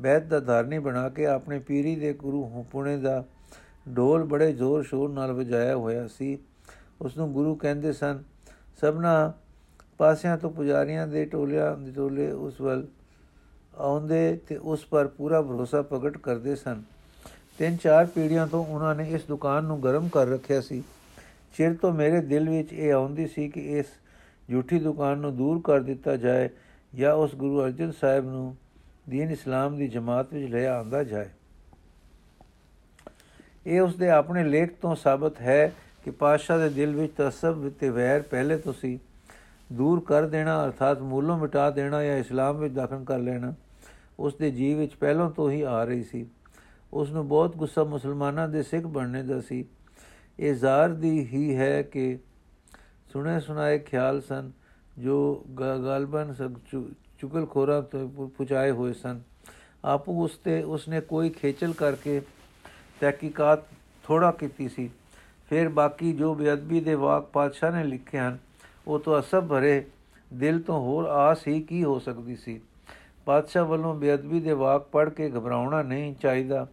[0.00, 3.24] ਬੈਤ ਦਾ ਧਾਰਨੀ ਬਣਾ ਕੇ ਆਪਣੇ ਪੀਰੀ ਦੇ ਗੁਰੂ ਪੁਣੇ ਦਾ
[3.96, 6.38] ਢੋਲ ਬੜੇ ਜ਼ੋਰ ਸ਼ੋਰ ਨਾਲ ਵਜਾਇਆ ਹੋਇਆ ਸੀ।
[7.00, 8.22] ਉਸ ਨੂੰ ਗੁਰੂ ਕਹਿੰਦੇ ਸਨ,
[8.80, 9.32] ਸਭਨਾ
[9.98, 12.86] ਪਾਸਿਆਂ ਤੋਂ ਪੁਜਾਰੀਆਂ ਦੇ ਟੋਲਿਆਂ ਦੇ ਟੋਲੇ ਉਸ ਵੱਲ
[13.76, 16.82] ਆਉਂਦੇ ਤੇ ਉਸ ਪਰ ਪੂਰਾ ਭਰੋਸਾ ਪ੍ਰਗਟ ਕਰਦੇ ਸਨ।
[17.58, 20.82] ਤਿੰਨ ਚਾਰ ਪੀੜ੍ਹੀਆਂ ਤੋਂ ਉਹਨਾਂ ਨੇ ਇਸ ਦੁਕਾਨ ਨੂੰ ਗਰਮ ਕਰ ਰੱਖਿਆ ਸੀ।
[21.55, 23.85] ਚਿਰ ਤੋਂ ਮੇਰੇ ਦਿਲ ਵਿੱਚ ਇਹ ਆਉਂਦੀ ਸੀ ਕਿ ਇਸ
[24.51, 26.49] ਝੂਠੀ ਦੁਕਾਨ ਨੂੰ ਦੂਰ ਕਰ ਦਿੱਤਾ ਜਾਏ
[26.95, 28.55] ਜਾਂ ਉਸ ਗੁਰੂ ਅਰਜਨ ਸਾਹਿਬ ਨੂੰ
[29.09, 31.29] دین ਇਸਲਾਮ ਦੀ ਜਮਾਤ ਵਿੱਚ ਲੈ ਆਂਦਾ ਜਾਏ
[33.65, 35.73] ਇਹ ਉਸ ਦੇ ਆਪਣੇ ਲੇਖ ਤੋਂ ਸਾਬਤ ਹੈ
[36.05, 38.99] ਕਿ ਪਾਤਸ਼ਾਹ ਦੇ ਦਿਲ ਵਿੱਚ ਤਸੱਬ ਤੇ ਵੈਰ ਪਹਿਲੇ ਤੋਂ ਸੀ
[39.71, 43.53] ਦੂਰ ਕਰ ਦੇਣਾ ਅਰਥਾਤ ਮੂਲੋਂ ਮਿਟਾ ਦੇਣਾ ਜਾਂ ਇਸਲਾਮ ਵਿੱਚ ਦਾਖਲ ਕਰ ਲੈਣਾ
[44.19, 46.25] ਉਸ ਦੇ ਜੀਵ ਵਿੱਚ ਪਹਿਲਾਂ ਤੋਂ ਹੀ ਆ ਰਹੀ ਸੀ
[46.93, 49.65] ਉਸ ਨੂੰ ਬਹੁਤ ਗੁੱਸਾ ਮੁਸਲਮਾਨਾਂ ਦੇ ਸਿੱਖ ਬਣਨੇ ਦਾ ਸੀ
[50.38, 52.18] ਇਹ ਜ਼ਾਰ ਦੀ ਹੀ ਹੈ ਕਿ
[53.12, 54.50] ਸੁਣੇ ਸੁਨਾਏ ਖਿਆਲ ਸਨ,
[54.98, 56.34] ਜੋ ਗਾਲਬਨ
[57.18, 59.20] ਚੁਗਲ ਖੋਰਾ ਤੋਂ ਪੁਚਾਏ ਹੋਏ ਸਨ।
[59.84, 62.20] ਆਪੂ ਉਸ ਤੇ ਉਸਨੇ ਕੋਈ ਖੇਚਲ ਕਰਕੇ
[63.00, 63.62] ਤਹਿਕੀਕਾਤ
[64.04, 64.90] ਥੋੜਾ ਕੀਤੀ ਸੀ।
[65.50, 68.38] ਫਿਰ ਬਾਕੀ ਜੋ ਬੇਅਦਬੀ ਦੇ ਵਾਕ ਪਾਤਸ਼ਾਹ ਨੇ ਲਿਖੇ ਹਨ,
[68.86, 69.84] ਉਹ ਤੋਂ ਅਸਬ ਭਰੇ
[70.34, 72.60] ਦਿਲ ਤੋਂ ਹੋਰ ਆਸ ਹੀ ਕੀ ਹੋ ਸਕਦੀ ਸੀ?
[73.26, 76.66] ਪਾਤਸ਼ਾਹ ਵੱਲੋਂ ਬੇਅਦਬੀ ਦੇ ਵਾਕ ਪੜ੍ਹ ਕੇ ਘਬਰਾਉਣਾ ਨਹੀਂ ਚਾਹੀਦਾ।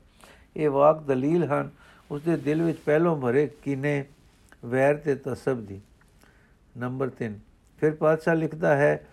[0.55, 1.69] ਇਹ ਵਾਕ ਦਲੀਲ ਹਨ
[2.13, 4.03] ਉਸ ਦੇ ਦਿਲ ਵਿੱਚ ਪਹਿਲੋਂ ਭਰੇ ਕਿਨੇ
[4.65, 5.79] ਵੈਰ ਤੇ ਤਸਬ ਦੀ।
[6.77, 7.37] ਨੰਬਰ 3
[7.81, 9.05] ਫਿਰ ਪਾਤਸ਼ਾਹ ਲਿਖਦਾ ਹੈ,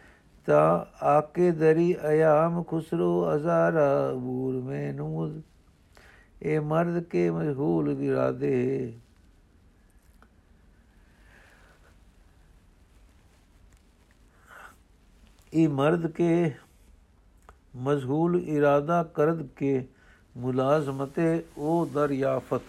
[0.47, 5.41] ਤਾਂ ਆਕੇ ਦਰੀ ਅਯਾਮ ਖੁਸਰੋ ਹਜ਼ਾਰਾ ਬੂਰ ਮੇ ਨੂਦ
[6.43, 8.93] ਇਹ ਮਰਦ ਕੇ ਮਸ਼ਹੂਲ ਇਰਾਦੇ
[15.53, 16.53] ਇਹ ਮਰਦ ਕੇ
[17.77, 19.85] ਮਜ਼ਹੂਲ ਇਰਾਦਾ ਕਰਦ ਕੇ
[20.37, 22.63] ਮੁਲਾਜ਼ਮਤੇ ਉਹ ਦਰਿਆਫਤ।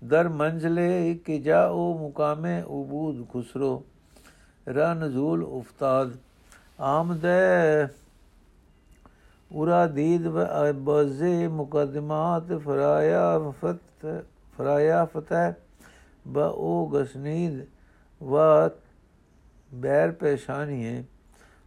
[0.00, 3.82] در منزل جا او مقام عبود خسرو
[4.66, 6.18] را نزول افتاد۔
[6.78, 7.24] آمد
[9.50, 10.28] ارا دید
[10.86, 11.22] بز
[11.58, 14.20] مقدمات فرایا فتح
[14.56, 15.52] فرایا فتح
[16.26, 17.66] با او گسنید
[18.32, 18.70] و
[19.72, 21.02] بیر پیشانیے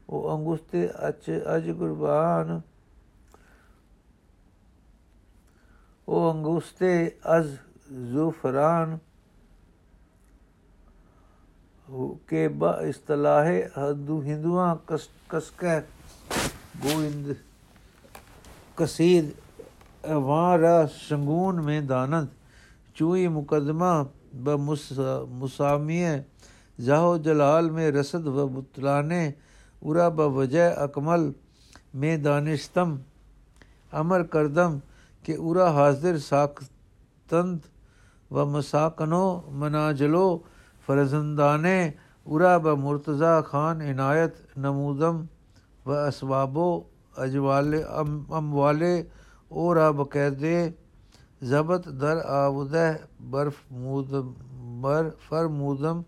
[0.06, 2.64] او انگست اچ اج قربان۔
[6.06, 6.82] او انگست
[7.24, 7.46] از
[7.92, 8.98] ظفران
[12.26, 14.76] کے با اصطلاح ہندو ہندواں
[15.28, 15.80] کسکہ
[16.84, 17.28] گوند
[18.76, 19.26] کسید
[20.04, 22.30] اواں را شنگون میں دانت
[22.96, 23.92] چوئی مقدمہ
[24.44, 24.50] ب
[25.40, 26.10] مسامیہ
[26.82, 29.32] ذاہو جلال میں رسد و بتلانے،
[29.82, 31.32] ارا وجہ اکمل
[31.94, 32.96] میں دانشتم،
[33.92, 34.78] امر کردم
[35.24, 37.58] کہ ارا حاضر ساختند
[38.32, 40.38] و مساکنو مناجلو
[40.86, 41.92] فرزندانے
[42.26, 45.26] ارا ب مرتضی خان عنایت نمودم
[45.86, 46.82] و اسباب و
[47.18, 49.02] اجوال ام والے
[49.48, 50.44] اورا بقید
[51.44, 52.92] ضبط در آودہ
[53.30, 54.34] برف مودم
[54.82, 56.02] بر فرمودم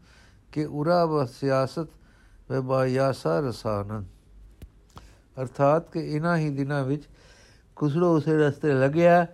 [0.52, 4.04] کہ ارا و سیاست و بایاسا رسانن۔
[5.42, 7.04] ਅਰਥਾਤ ਕਿ ਇਹਨਾਂ ਹੀ ਦਿਨਾਂ ਵਿੱਚ
[7.84, 9.28] اسے رستے لگیا ਲੱਗਿਆ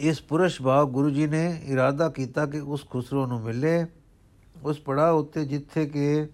[0.00, 3.86] ਇਸ ਪੁਰਸ਼ ਭਾਵ ਗੁਰੂ ਜੀ ਨੇ ਇਰਾਦਾ ਕੀਤਾ ਕਿ ਉਸ ਖੁਸਰੋ ਨੂੰ ਮਿਲੇ।
[4.62, 6.26] ਉਸ ਪੜਾ ਉੱਤੇ ਜਿੱਥੇ ਕਿ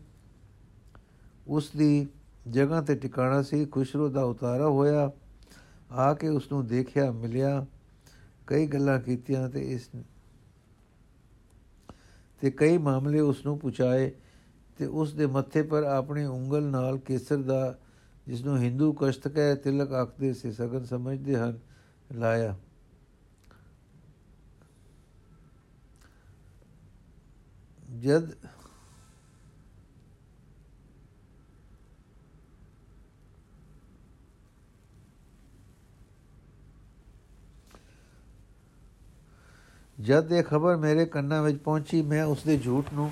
[1.49, 2.07] ਉਸ ਦੀ
[2.51, 5.11] ਜਗ੍ਹਾ ਤੇ ਟਿਕਾਣਾ ਸੀ, ਖੁਸਰੋ ਦਾ ਉਤਾਰਾ ਹੋਇਆ।
[5.93, 7.67] ਆ ਕੇ ਉਸ ਨੂੰ ਦੇਖਿਆ, ਮਿਲਿਆ।
[8.47, 9.89] ਕਈ ਗੱਲਾਂ ਕੀਤੀਆਂ ਤੇ ਇਸ
[12.41, 14.11] ਤੇ ਕਈ ਮਾਮਲੇ ਉਸ ਨੂੰ ਪੁਚਾਏ
[14.79, 17.79] ਤੇ ਉਸ ਦੇ ਮੱਥੇ ਪਰ ਆਪਣੀ ਉਂਗਲ ਨਾਲ ਕੇਸਰ ਦਾ
[18.27, 21.59] ਜਿਸ ਨੂੰ ਹਿੰਦੂ ਕਸ਼ਤਕ ਹੈ, ਤਿਲਕ ਆਖਦੇ ਸੀ, ਸਗਨ ਸਮਝਦੇ ਹਨ,
[22.13, 22.57] ਲਾਇਆ।
[28.01, 28.31] ਜਦ
[39.99, 43.11] ਜਦ ਇਹ ਖਬਰ ਮੇਰੇ ਕੰਨਾਂ ਵਿੱਚ ਪਹੁੰਚੀ, ਮੈਂ ਉਸ ਦੇ ਝੂਠ ਨੂੰ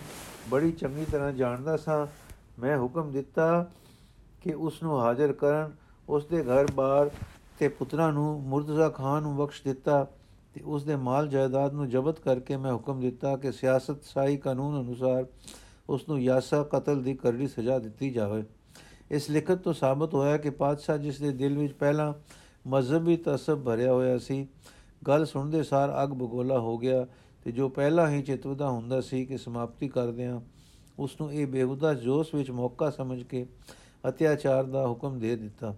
[0.48, 2.06] ਬੜੀ ਚੰਗੀ ਤਰ੍ਹਾਂ ਜਾਣਦਾ ਸਾਂ।
[2.60, 3.70] ਮੈਂ ਹੁਕਮ ਦਿੱਤਾ
[4.42, 5.72] ਕਿ ਉਸ ਨੂੰ ਹਾਜ਼ਰ ਕਰਨ
[6.08, 7.10] ਉਸ ਦੇ ਘਰ-ਬਾਰ
[7.58, 10.06] ਤੇ ਪੁੱਤਰਾਂ ਨੂੰ ਮੁਰਤਜ਼ਾ ਖਾਨ ਨੂੰ ਬਖਸ਼ ਦਿੱਤਾ।
[10.54, 14.80] ਤੇ ਉਸ ਦੇ ਮਾਲ ਜਾਇਦਾਦ ਨੂੰ ਜ਼ਬਤ ਕਰਕੇ ਮੈਂ ਹੁਕਮ ਦਿੱਤਾ ਕਿ ਸਿਆਸਤ ਸਾਈ ਕਾਨੂੰਨ
[14.80, 15.26] ਅਨੁਸਾਰ
[15.88, 18.42] ਉਸ ਨੂੰ ਯਾਸਾ ਕਤਲ ਦੀ ਕਰੜੀ ਸਜ਼ਾ ਦਿੱਤੀ ਜਾਵੇ।
[19.10, 22.14] ਇਸ ਲਿਖਤ ਤੋਂ ਸਾਬਤ ਹੋਇਆ ਕਿ ਪਾਤਸ਼ਾਹ ਜਿਸ ਦੇ ਦਿਲ ਵਿੱਚ ਪਹਿਲਾਂ
[22.66, 24.46] ਮਜ਼ਹਬੀ ਤਸਬ ਭਰਿਆ ਹੋਇਆ ਸੀ,
[25.08, 27.06] ਗੱਲ ਸੁਣਦੇ ਸਾਰ ਅਗ ਬਗੋਲਾ ਹੋ ਗਿਆ
[27.44, 30.40] ਤੇ ਜੋ ਪਹਿਲਾਂ ਹੀ ਚਿਤਵਦਾ ਹੁੰਦਾ ਸੀ ਕਿ ਸਮਾਪਤੀ ਕਰਦੇ ਆ
[30.98, 33.46] ਉਸ ਨੂੰ ਇਹ ਬੇਹੁਦਾ ਜੋਸ਼ ਵਿੱਚ ਮੌਕਾ ਸਮਝ ਕੇ
[34.08, 35.76] ਅਤਿਆਚਾਰ ਦਾ ਹੁਕਮ ਦੇ ਦਿੱਤਾ।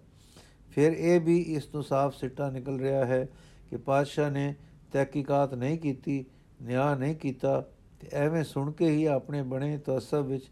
[0.71, 3.29] ਫਿਰ ਇਹ ਵੀ ਇਸ ਤੋਂ ਸਾਫ਼ ਸਿੱਟਾ ਨਿਕਲ ਰਿਹਾ ਹੈ
[3.71, 4.55] ਕਿ ਪਾਤਸ਼ਾਹ ਨੇ
[4.93, 6.25] ਤਹਿਕੀਕਾਤ ਨਹੀਂ ਕੀਤੀ,
[6.63, 7.61] ਨਿਆਂ ਨਹੀਂ ਕੀਤਾ,
[8.01, 10.45] ਤੇ ਐਵੇਂ ਸੁਣ ਕੇ ਹੀ ਆਪਣੇ ਬਣੇ ਤਸਵ ਵਿੱਚ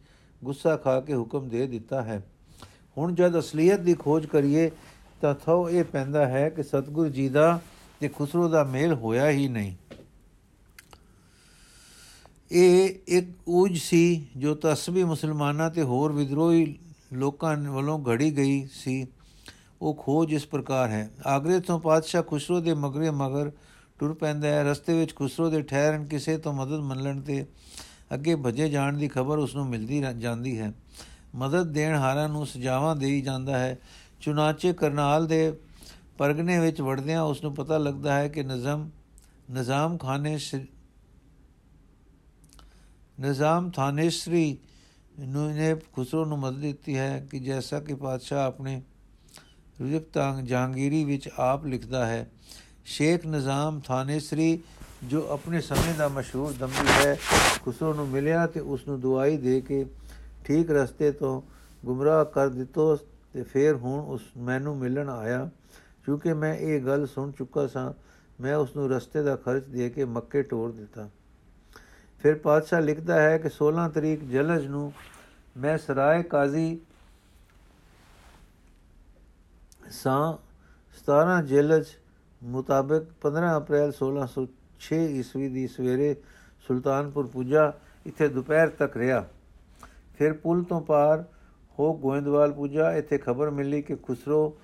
[0.44, 2.26] ਗੁੱਸਾ ਖਾ ਕੇ ਹੁਕਮ ਦੇ ਦਿੱਤਾ ਹੈ।
[2.98, 4.70] ਹੁਣ ਜਦ ਅਸਲੀਅਤ ਦੀ ਖੋਜ ਕਰੀਏ,
[5.20, 7.60] ਤਾਂ ਥੋ ਇਹ ਪੈਂਦਾ ਹੈ ਕਿ ਸਤਗੁਰੂ ਜੀ ਦਾ
[8.00, 9.74] ਤੇ ਖੁਸਰੋ ਦਾ ਮੇਲ ਹੋਇਆ ਹੀ ਨਹੀਂ।
[12.52, 16.78] ਇਹ ਇੱਕ ਉਜ ਸੀ ਜੋ ਤਸਬੀ ਮੁਸਲਮਾਨਾਂ ਤੇ ਹੋਰ ਵਿਦਰੋਹੀ
[17.12, 19.06] ਲੋਕਾਂ ਵੱਲੋਂ ਘੜੀ ਗਈ ਸੀ।
[19.82, 23.50] ਉਹ ਖੋਜ ਇਸ ਪ੍ਰਕਾਰ ਹੈ। ਆਗਰੇ ਤੋਂ ਪਾਤਸ਼ਾਹ ਖੁਸਰੋ ਦੇ ਮਗਰੇ ਮਗਰ
[23.98, 27.46] ਟੁਰ ਪੈਂਦਾ ਹੈ, ਰਸਤੇ ਵਿੱਚ ਖੁਸਰੋ ਦੇ ਠਹਿਰਨ ਕਿਸੇ ਤੋਂ ਮਦਦ ਮੰਨਣ ਤੇ
[28.14, 30.72] ਅੱਗੇ ਭੱਜੇ ਜਾਣ ਦੀ ਖਬਰ ਉਸ ਨੂੰ ਮਿਲਦੀ ਜਾਂਦੀ ਹੈ।
[31.34, 33.78] ਮਦਦ ਦੇਣ ਹਾਰਾਂ ਨੂੰ ਸਜਾਵਾਂ ਦੇਈ ਜਾਂਦਾ ਹੈ।
[34.20, 35.58] ਚੁਨਾਚੇ ਕਰਨਾਲ ਦੇ
[36.18, 38.90] ਪਰਗਨੇ ਵਿੱਚ ਵੜਦਿਆਂ ਉਸ ਨੂੰ ਪਤਾ ਲੱਗਦਾ ਹੈ ਕਿ ਨਜ਼ਮ
[39.50, 40.38] ਨਿਜ਼ਾਮ ਖਾਨੇ
[43.20, 44.58] ਨਿਜ਼ਾਮ ਥਾਨੇਸ਼ਰੀ
[45.20, 48.82] ਨੂੰ ਨੇ ਖੁਸਰੋ ਨੂੰ ਮਦਦ ਦਿੱਤੀ ਹੈ ਕਿ ਜੈਸਾ ਕਿ ਪਾਤਸ਼ਾਹ ਆਪਣੇ
[49.80, 52.30] ਰੁਜਕਤਾਂਗ ਜਹਾਂਗੀਰੀ ਵਿੱਚ ਆਪ ਲਿਖਦਾ ਹੈ
[52.84, 54.62] ਸ਼ੇਖ ਨਿਜ਼ਾਮ ਥਾਨੇਸ਼ਰੀ
[55.04, 57.18] ਜੋ ਆਪਣੇ ਸਮੇਂ ਦਾ ਮਸ਼ਹੂਰ ਦੰਬੀ ਹੈ,
[57.62, 59.86] ਖੁਸਰੋ ਨੂੰ ਮਿਲਿਆ ਤੇ ਉਸ ਨੂੰ ਦੁਆਈ ਦੇ ਕੇ
[60.44, 61.42] ਠੀਕ ਰਸਤੇ ਤੋਂ
[61.84, 62.96] ਗੁੰਮਰਾਹ ਕਰ ਦਿੱਤੋ
[63.32, 65.50] ਤੇ ਫਿਰ ਹੁਣ ਉਸ ਮੈਨੂੰ ਮਿਲਣ ਆਇਆ।
[66.04, 67.92] ਕਿਉਂਕਿ ਮੈਂ ਇਹ ਗੱਲ ਸੁਣ ਚੁੱਕਾ ਸਾਂ,
[68.40, 71.08] ਮੈਂ ਉਸ ਨੂੰ ਰਸਤੇ ਦਾ ਖਰਚ ਦੇ ਕੇ ਮੱਕੇ ਟੋਰ ਦਿੱਤਾ।
[72.22, 74.92] ਫਿਰ ਪਾਤਸ਼ਾਹ ਲਿਖਦਾ ਹੈ ਕਿ 16 ਤਰੀਕ ਜਲਜ ਨੂੰ
[75.56, 76.80] ਮੈਂ ਸਰਾਏ ਕਾਜ਼ੀ
[79.90, 80.32] ਸਾਂ
[81.06, 81.86] 17 ਜਲਜ
[82.44, 86.14] ਮੁਤਾਬਕ 15 ਅਪ੍ਰੈਲ 1606 ਈਸਵੀ ਦੀ ਸਵੇਰੇ
[86.66, 87.72] ਸੁਲਤਾਨਪੁਰ ਪੁੱਜਾ,
[88.06, 89.24] ਇੱਥੇ ਦੁਪਹਿਰ ਤੱਕ ਰਿਹਾ।
[90.18, 91.24] ਫਿਰ ਪੁਲ ਤੋਂ ਪਾਰ
[91.78, 94.56] ਹੋ ਗੋਇੰਦਵਾਲ ਪੁੱਜਾ। ਇੱਥੇ ਖਬਰ ਮਿਲੀ ਕਿ ਖੁਸਰੋ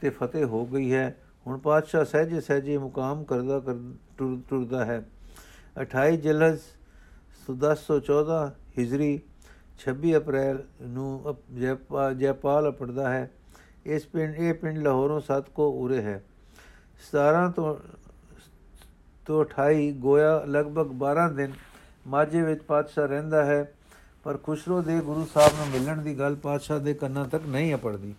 [0.00, 1.16] ਤੇ ਫਤਿਹ ਹੋ ਗਈ ਹੈ।
[1.46, 3.60] ਹੁਣ ਪਾਤਸ਼ਾਹ ਸਹਿਜੇ ਸਹਿਜੇ ਮੁਕਾਮ ਕਰਦਾ
[4.18, 5.02] ਟੁਰਦਾ ਹੈ।
[5.80, 6.58] 28 ਜਲਜ
[7.46, 8.38] 1014
[8.78, 9.20] ਹਿਜਰੀ
[9.78, 11.36] 26 ਅਪ੍ਰੈਲ ਨੂੰ
[12.18, 13.30] ਜੈਪਾਲ ਅਪੜਦਾ ਹੈ।
[13.86, 16.22] ਇਸ ਪਿੰਡ, ਇਹ ਪਿੰਡ ਲਾਹੌਰੋਂ ਸੱਤ ਕੋ ਉਰੇ ਹੈ।
[16.98, 17.76] 17 ਤੋਂ
[19.26, 21.52] ਤੋਂ 28 ਗੋਇਆ ਲਗਭਗ 12 ਦਿਨ
[22.06, 23.74] ਮਾਝੇ ਵਿੱਚ ਪਾਤਸ਼ਾਹ ਰਹਿੰਦਾ ਹੈ,
[24.24, 28.14] ਪਰ ਖੁਸਰੋ ਦੇ ਗੁਰੂ ਸਾਹਿਬ ਨੂੰ ਮਿਲਣ ਦੀ ਗੱਲ ਪਾਤਸ਼ਾਹ ਦੇ ਕੰਨਾਂ ਤੱਕ ਨਹੀਂ ਅਪੜਦੀ।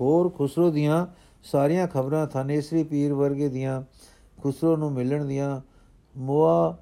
[0.00, 1.06] ਹੋਰ ਖੁਸਰੋ ਦੀਆਂ
[1.42, 3.82] ਸਾਰੀਆਂ ਖਬਰਾਂ ਥਾਨੇਸਰੀ ਪੀਰ ਵਰਗੇ ਦੀਆਂ
[4.42, 5.60] ਖੁਸਰੋ ਨੂੰ ਮਿਲਣ ਦੀਆਂ
[6.16, 6.76] ਮੋਆ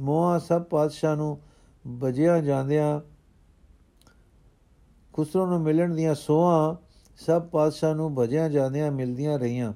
[0.00, 1.40] ਮੋਆ ਸਭ ਪਾਤਸ਼ਾਹ ਨੂੰ
[1.86, 3.00] ਬਜਿਆ ਜਾਂਦਿਆਂ
[5.12, 6.76] ਖੁਸਰੋ ਨੂੰ ਮਿਲਣ ਦੀਆਂ ਸੋਹਾਂ
[7.16, 9.72] ਸਭ ਪਾਤਸ਼ਾਹ ਨੂੰ ਭਜਿਆ ਜਾਂਦਿਆਂ ਮਿਲਦੀਆਂ ਰਹੀਆਂ।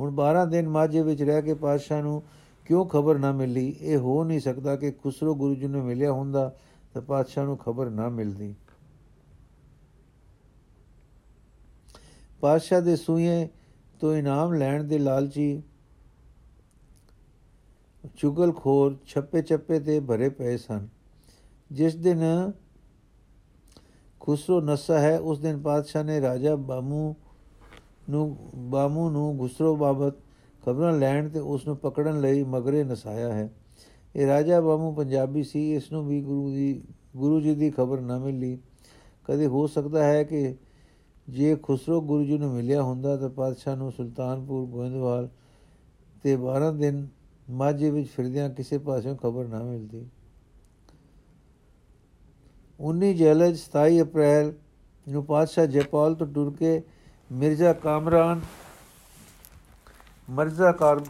[0.00, 2.22] ਹੁਣ 12 ਦਿਨ ਮਾਝੇ ਵਿੱਚ ਰਹਿ ਕੇ ਪਾਤਸ਼ਾਹ ਨੂੰ
[2.64, 3.76] ਕਿਉਂ ਖਬਰ ਨਾ ਮਿਲੀ?
[3.80, 6.56] ਇਹ ਹੋ ਨਹੀਂ ਸਕਦਾ ਕਿ ਖੁਸਰੋ ਗੁਰੂ ਜੀ ਨੂੰ ਮਿਲਿਆ ਹੁੰਦਾ
[6.94, 8.54] ਤਾਂ ਪਾਤਸ਼ਾਹ ਨੂੰ ਖਬਰ ਨਾ ਮਿਲਦੀ।
[12.40, 13.48] ਪਾਤਸ਼ਾਹ ਦੇ ਸੂਏ
[14.00, 15.62] ਤੋਂ ਇਨਾਮ ਲੈਣ ਦੇ ਲਾਲਚੀ
[18.16, 20.88] ਚੁਗਲਖੋਰ ਛੱਪੇ ਛੱਪੇ ਤੇ ਭਰੇ ਪਏ ਸਨ।
[21.72, 22.52] ਜਿਸ ਦਿਨ
[24.20, 27.16] ਖੁਸਰੋ ਨਸਾ ਹੈ, ਉਸ ਦਿਨ ਪਾਤਸ਼ਾਹ ਨੇ ਰਾਜਾ ਬਾਮੂ
[28.10, 30.14] ਨੂੰ, ਬਾਮੂ ਨੂੰ ਖੁਸਰੋ ਬਾਬਤ
[30.66, 33.50] ਖਬਰਾਂ ਲੈਣ ਤੇ ਉਸ ਨੂੰ ਪਕੜਨ ਲਈ ਮਗਰੇ ਨਸਾਇਆ ਹੈ।
[34.16, 36.82] ਇਹ ਰਾਜਾ ਬਾਮੂ ਪੰਜਾਬੀ ਸੀ, ਇਸ ਨੂੰ ਵੀ ਗੁਰੂ ਦੀ,
[37.16, 38.58] ਗੁਰੂ ਜੀ ਦੀ ਖਬਰ ਨਾ ਮਿਲੀ।
[39.24, 40.56] ਕਦੇ ਹੋ ਸਕਦਾ ਹੈ ਕਿ
[41.28, 45.28] ਜੇ ਖੁਸਰੋ ਗੁਰੂ ਜੀ ਨੂੰ ਮਿਲਿਆ ਹੁੰਦਾ ਤਾਂ ਪਾਤਸ਼ਾਹ ਨੂੰ ਸੁਲਤਾਨਪੁਰ ਗੋਇੰਦਵਾਲ
[46.22, 47.08] ਤੇ 12 ਦਿਨ
[47.50, 50.06] ਮਾਝੇ ਵਿੱਚ ਫਿਰਦਿਆਂ ਕਿਸੇ ਪਾਸਿਓਂ ਖਬਰ ਨਾ ਮਿਲਦੀ।
[52.80, 54.52] 19 ਜੈਲਜ 27 ਅਪ੍ਰੈਲ
[55.08, 56.82] ਨੂੰ ਪਾਤਸ਼ਾਹ ਜੈਪਾਲ ਤੋਂ ਟੁਰ ਕੇ
[57.30, 58.40] ਮਿਰਜ਼ਾ ਕਾਮਰਾਨ,
[60.30, 61.00] ਮਰਜ਼ਾ ਕਾਰ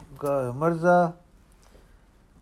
[0.54, 1.12] ਮਰਜ਼ਾ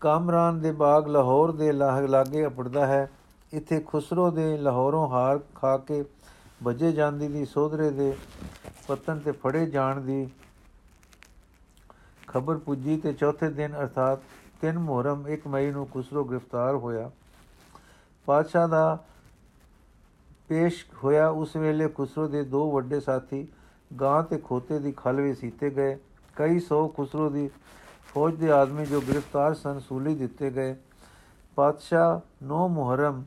[0.00, 3.10] ਕਾਮਰਾਨ ਦੇ ਬਾਗ ਲਾਹੌਰ ਦੇ ਲਾਗੇ ਅਪੜਦਾ ਹੈ।
[3.52, 6.04] ਇੱਥੇ ਖੁਸਰੋ ਦੇ ਲਾਹੌਰੋਂ ਹਾਰ ਖਾ ਕੇ
[6.62, 8.14] ਵਜੇ ਜਾਂਦੀ ਦੀ ਸੋਧਰੇ ਦੇ
[8.88, 10.28] ਪਤਨ ਤੇ ਫੜੇ ਜਾਣ ਦੀ
[12.28, 14.18] ਖਬਰ ਪੁੱਜੀ ਤੇ ਚੌਥੇ ਦਿਨ ਅਰਥਾਤ
[14.62, 17.10] 3 ਮੁਹਰਮ 1 ਮਈ ਨੂੰ ਖੁਸਰੋ ਗ੍ਰਿਫਤਾਰ ਹੋਇਆ।
[18.26, 18.98] ਪਾਤਸ਼ਾਹ ਦਾ
[20.48, 23.46] ਪੇਸ਼ ਹੋਇਆ। ਉਸ ਵੇਲੇ ਖੁਸਰੋ ਦੇ ਦੋ ਵੱਡੇ ਸਾਥੀ
[24.00, 25.96] ਗਾਂ ਤੇ ਖੋਤੇ ਦੀ ਖਲ ਵਿੱਚ ਸੀਤੇ ਗਏ।
[26.36, 27.50] ਕਈ ਸੌ ਖੁਸਰੋ ਦੀ
[28.14, 30.74] ਫੌਜ ਦੇ ਆਦਮੀ ਜੋ ਗ੍ਰਿਫਤਾਰ ਸਨ ਸੂਲੀ ਦਿੱਤੇ ਗਏ।
[31.56, 33.22] ਪਾਤਸ਼ਾਹ 9 ਮੁਹਰਮ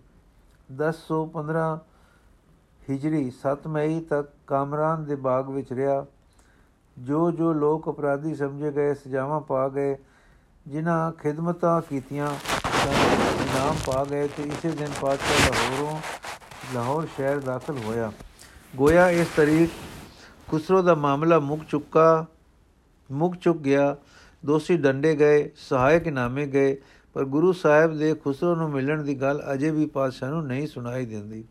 [0.71, 1.79] 1015
[2.89, 6.05] ਹਿਜਰੀ 7 ਮਈ ਤੱਕ ਕਾਮਰਾਨ ਦੇ ਬਾਗ ਵਿੱਚ ਰਿਹਾ।
[6.97, 9.95] ਜੋ ਜੋ ਲੋਕ ਅਪਰਾਧੀ ਸਮਝੇ ਗਏ, ਸਜ਼ਾਵਾਂ ਪਾ ਗਏ,
[10.67, 12.27] ਜਿਨ੍ਹਾਂ ਖਿਦਮਤਾਂ ਕੀਤੀਆਂ
[12.87, 15.99] ਇਨਾਮ ਪਾ ਗਏ ਤੇ ਇਸੇ ਦਿਨ ਪਾਤਸ਼ਾਹ ਲਾਹੌਰੋਂ
[16.73, 18.11] ਲਾਹੌਰ ਸ਼ਹਿਰ ਦਾਖਲ ਹੋਇਆ।
[18.75, 19.71] ਗੋਇਆ ਇਸ ਤਰੀਕ
[20.51, 22.25] ਖੁਸਰੋ ਦਾ ਮਾਮਲਾ ਮੁੱਕ ਚੁੱਕਾ,
[23.11, 23.95] ਮੁੱਕ ਚੁੱਕ ਗਿਆ।
[24.45, 26.81] ਦੋਸ਼ੀ ਡੰਡੇ ਗਏ, ਸਹਾਇਕ ਨਾਮੇ ਗਏ,
[27.13, 31.05] ਪਰ ਗੁਰੂ ਸਾਹਿਬ ਦੇ ਖੁਸਰੋ ਨੂੰ ਮਿਲਣ ਦੀ ਗੱਲ ਅਜੇ ਵੀ ਪਾਤਸ਼ਾਹ ਨੂੰ ਨਹੀਂ ਸੁਣਾਈ
[31.05, 31.43] ਦਿੰਦੀ।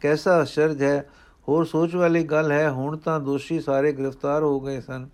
[0.00, 1.10] ਕੈਸਾ ਅਸ਼ਰਜ ਹੈ?
[1.48, 5.08] ਹੋਰ ਸੋਚ ਵਾਲੀ ਗੱਲ ਹੈ, ਹੁਣ ਤਾਂ ਦੋਸ਼ੀ ਸਾਰੇ ਗ੍ਰਿਫਤਾਰ ਹੋ ਗਏ ਸਨ।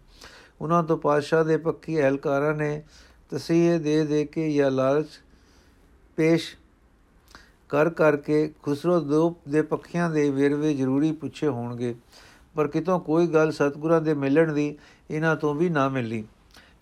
[0.60, 2.82] ਉਹਨਾਂ ਤੋਂ ਪਾਤਸ਼ਾਹ ਦੇ ਪੱਕੀ ਅਹਲਕਾਰਾਂ ਨੇ
[3.30, 5.06] ਤਸੀਹੇ ਦੇ ਦੇ ਕੇ ਜਾਂ ਲਾਲਚ
[6.16, 6.56] ਪੇਸ਼
[7.68, 11.94] ਕਰ ਕਰਕੇ ਖੁਸਰੋ ਦੋ ਦੇ ਪੱਖੀਆਂ ਦੇ ਵੇਰਵੇ ਜ਼ਰੂਰੀ ਪੁੱਛੇ ਹੋਣਗੇ।
[12.54, 14.78] ਪਰ ਕਿਤੋਂ ਕੋਈ ਗੱਲ ਸਤਗੁਰਾਂ ਦੇ ਮਿਲਣ ਦੀ
[15.10, 16.24] ਇਹਨਾਂ ਤੋਂ ਵੀ ਨਾ ਮਿਲੀ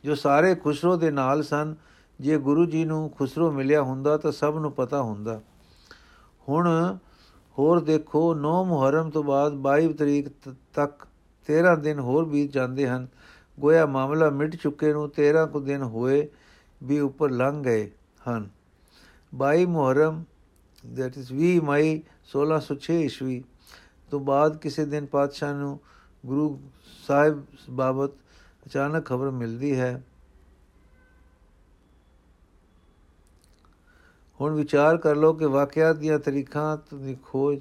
[0.04, 1.74] ਜੋ ਸਾਰੇ ਖੁਸਰੋ ਦੇ ਨਾਲ ਸਨ,
[2.20, 5.40] ਜੇ ਗੁਰੂ ਜੀ ਨੂੰ ਖੁਸਰੋ ਮਿਲਿਆ ਹੁੰਦਾ ਤਾਂ ਸਭ ਨੂੰ ਪਤਾ ਹੁੰਦਾ।
[6.48, 6.96] ਹੁਣ
[7.58, 10.28] ਹੋਰ ਦੇਖੋ 9 ਮੁਹਰਮ ਤੋਂ ਬਾਅਦ 22 ਤਰੀਕ
[10.74, 11.06] ਤੱਕ
[11.48, 13.06] 13 ਦਿਨ ਹੋਰ ਬੀਤ ਜਾਂਦੇ ਹਨ।
[13.60, 16.28] ਗੋਇਆ ਮਾਮਲਾ ਮਿਟ ਚੁੱਕੇ ਨੂੰ 13 ਕੁ ਦਿਨ ਹੋਏ
[16.82, 17.90] ਵੀ ਉੱਪਰ ਲੰਘ ਗਏ
[18.28, 18.48] ਹਨ।
[19.34, 20.24] 22 ਮੁਹਰਮ,
[20.96, 23.44] that is 20 ਮਈ 1606 ਈਸਵੀ
[24.12, 25.80] ਤੋਂ ਬਾਅਦ ਕਿਸੇ ਦਿਨ ਪਾਤਸ਼ਾਹ ਨੂੰ
[26.26, 26.60] ਗੁਰੂ
[27.08, 28.10] ਸਾਹਿਬ ਬਾਬਤ
[28.66, 30.02] ਅਚਾਨਕ ਖਬਰ ਮਿਲਦੀ ਹੈ।
[34.40, 37.60] ਹੁਣ ਵਿਚਾਰ ਕਰ ਲਓ ਕਿ ਵਾਕਿਆਤ ਦੀਆਂ ਤਰੀਕਾਂ ਦੀ ਖੋਜ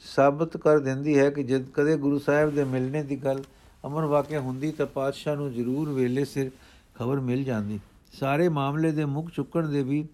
[0.00, 3.42] ਸਾਬਤ ਕਰ ਦਿੰਦੀ ਹੈ ਕਿ ਜਦ ਕਦੇ ਗੁਰੂ ਸਾਹਿਬ ਦੇ ਮਿਲਣੇ ਦੀ ਗੱਲ
[3.86, 6.50] ਅਮਰ ਵਾਕਿਆ ਹੁੰਦੀ ਤਾਂ ਪਾਤਸ਼ਾਹ ਨੂੰ ਜ਼ਰੂਰ ਵੇਲੇ ਸਿਰ
[6.94, 7.80] ਖਬਰ ਮਿਲ ਜਾਂਦੀ।
[8.12, 10.08] ਸਾਰੇ ਮਾਮਲੇ ਦੇ ਮੁੱਖ ਚੁੱਕਣ ਦੇ ਵੀ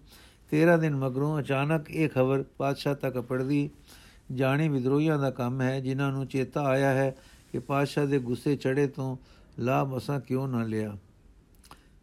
[0.51, 3.69] 13 ਦਿਨ ਮਗਰੋਂ ਅਚਾਨਕ ਇਹ ਖਬਰ ਪਾਤਸ਼ਾਹ ਤੱਕ ਪੜਦੀ
[4.35, 7.15] ਜਾਣੀ ਵਿਦਰੋਹੀਆਂ ਦਾ ਕੰਮ ਹੈ, ਜਿਨ੍ਹਾਂ ਨੂੰ ਚੇਤਾ ਆਇਆ ਹੈ
[7.51, 9.17] ਕਿ ਪਾਤਸ਼ਾਹ ਦੇ ਗੁੱਸੇ ਚੜੇ ਤੋਂ
[9.59, 10.97] ਲਾਭ ਅਸਾਂ ਕਿਉਂ ਨਾ ਲਿਆ।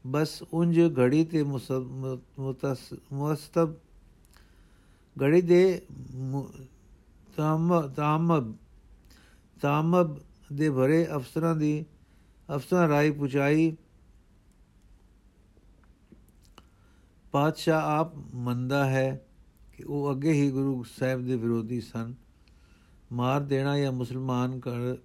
[0.06, 3.74] ਬਸ ਉੰਜ ਘੜੀ ਤੇ ਮੁਸਤਬ,
[5.16, 5.82] ਘੜੀ ਦੇ
[7.36, 8.54] ਤਾਮ ਤਾਮ,
[9.60, 10.18] ਤਾਮਬ
[10.52, 11.84] ਦੇ ਭਰੇ ਅਫਸਰਾਂ ਦੀ,
[12.48, 13.76] ਅਫਸਰਾਂ ਰਾਈ ਪੁਚਾਈ,
[17.32, 19.29] ਪਾਤਸ਼ਾਹ ਆਪ ਮੰਦਾ ਹੈ ਕਿ
[19.82, 22.14] ਉਹ ਅੱਗੇ ਹੀ ਗੁਰੂ ਸਾਹਿਬ ਦੇ ਵਿਰੋਧੀ ਸਨ।
[23.12, 24.96] ਮਾਰ ਦੇਣਾ ਜਾਂ ਮੁਸਲਮਾਨ ਕਰ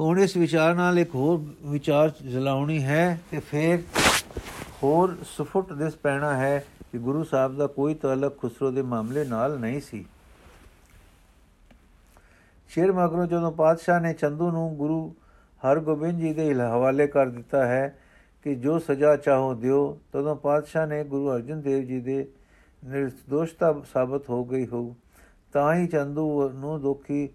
[0.00, 3.82] ਹੁਣ ਇਸ ਵਿਚਾਰ ਨਾਲ ਇੱਕ ਹੋਰ ਵਿਚਾਰ ਜਲਾਉਣੀ ਹੈ ਤੇ ਫਿਰ
[4.82, 9.58] ਹੋਰ ਸੁਫਟ ਦਿਸ ਪੈਣਾ ਹੈ ਕਿ ਗੁਰੂ ਸਾਹਿਬ ਦਾ ਕੋਈ ਤਾਲਕ ਖੁਸਰੋ ਦੇ ਮਾਮਲੇ ਨਾਲ
[9.58, 10.04] ਨਹੀਂ ਸੀ।
[12.70, 15.14] ਸ਼ੇਰ ਮਗਰੋਂ ਜਦੋਂ ਪਾਤਸ਼ਾਹ ਨੇ ਚੰਦੂ ਨੂੰ ਗੁਰੂ
[15.60, 17.98] ਹਰਗੋਬਿੰਦ ਜੀ ਦੇ ਹਵਾਲੇ ਕਰ ਦਿੱਤਾ ਹੈ
[18.42, 22.28] ਕਿ ਜੋ ਸਜ਼ਾ ਚਾਹੋ ਦਿਓ, ਤਦੋਂ ਪਾਤਸ਼ਾਹ ਨੇ ਗੁਰੂ ਅਰਜਨ ਦੇਵ ਜੀ ਦੇ
[22.84, 24.96] ਨਿਰਦੋਸ਼ਤਾ ਸਾਬਤ ਹੋ ਗਈ ਹੋ
[25.52, 27.28] ਤਾਂ ਹੀ ਚੰਦੂ ਨੂੰ ਦੁਖੀ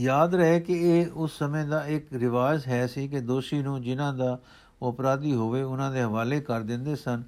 [0.00, 4.14] ਯਾਦ ਰਹੇ ਕਿ ਇਹ ਉਸ ਸਮੇਂ ਦਾ ਇੱਕ ਰਿਵਾਜ ਹੈ ਸੀ ਕਿ ਦੋਸ਼ੀ ਨੂੰ ਜਿਨ੍ਹਾਂ
[4.14, 4.38] ਦਾ
[4.82, 7.22] ਉਹ ਅਪਰਾਧੀ ਹੋਵੇ, ਉਹਨਾਂ ਦੇ ਹਵਾਲੇ ਕਰ ਦਿੰਦੇ ਸਨ।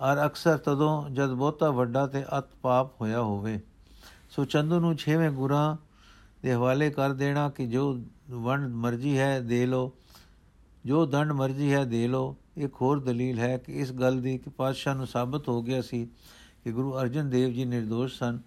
[0.00, 3.60] ਔਰ ਅਕਸਰ ਤਦੋਂ ਜਦ ਬਹੁਤਾ ਵੱਡਾ ਤੇ ਅਤ ਪਾਪ ਹੋਇਆ ਹੋਵੇ,
[4.30, 5.76] ਸੋ ਚੰਦੂ ਨੂੰ ਛੇਵੇਂ ਗੁਰਾਂ
[6.42, 9.92] ਦੇ ਹਵਾਲੇ ਕਰ ਦੇਣਾ ਕਿ ਜੋ ਵੰਡ ਮਰਜ਼ੀ ਹੈ, ਦੇ ਲੋ
[10.86, 14.50] ਜੋ ਦੰਡ ਮਰਜ਼ੀ ਹੈ, ਦੇ ਲੋ ਇੱਕ ਹੋਰ ਦਲੀਲ ਹੈ ਕਿ ਇਸ ਗੱਲ ਦੀ ਕਿ
[14.50, 16.08] ਪਾਤਸ਼ਾਹ ਨੂੰ ਸਾਬਤ ਹੋ ਗਿਆ ਸੀ
[16.64, 18.38] ਕਿ ਗੁਰੂ ਅਰਜਨ ਦੇਵ ਜੀ નિર્ਦੋਸ਼ ਸਨ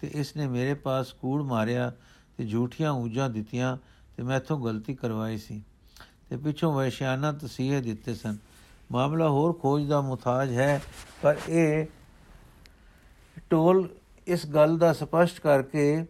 [0.00, 1.92] ਤੇ ਇਸ ਨੇ ਮੇਰੇ ਪਾਸ ਕੂੜ ਮਾਰਿਆ
[2.36, 3.76] ਤੇ ਝੂਠੀਆਂ ਊਜਾਂ ਦਿੱਤੀਆਂ
[4.16, 5.62] ਤੇ ਮੈਥੋਂ ਗਲਤੀ ਕਰਵਾਈ ਸੀ।
[6.30, 8.36] ਤੇ ਪਿੱਛੋਂ ਵੈਸ਼ਿਆਨਾ ਤਸੀਹੇ ਦਿੱਤੇ ਸਨ।
[8.92, 10.82] ਮਾਮਲਾ ਹੋਰ ਖੋਜ ਦਾ ਮੁਤਾਜ ਹੈ,
[11.22, 11.86] ਪਰ ਇਹ
[13.50, 13.88] ਟੋਲ
[14.26, 16.04] ਇਸ ਗੱਲ ਦਾ ਸਪਸ਼ਟ ਕਰਕੇ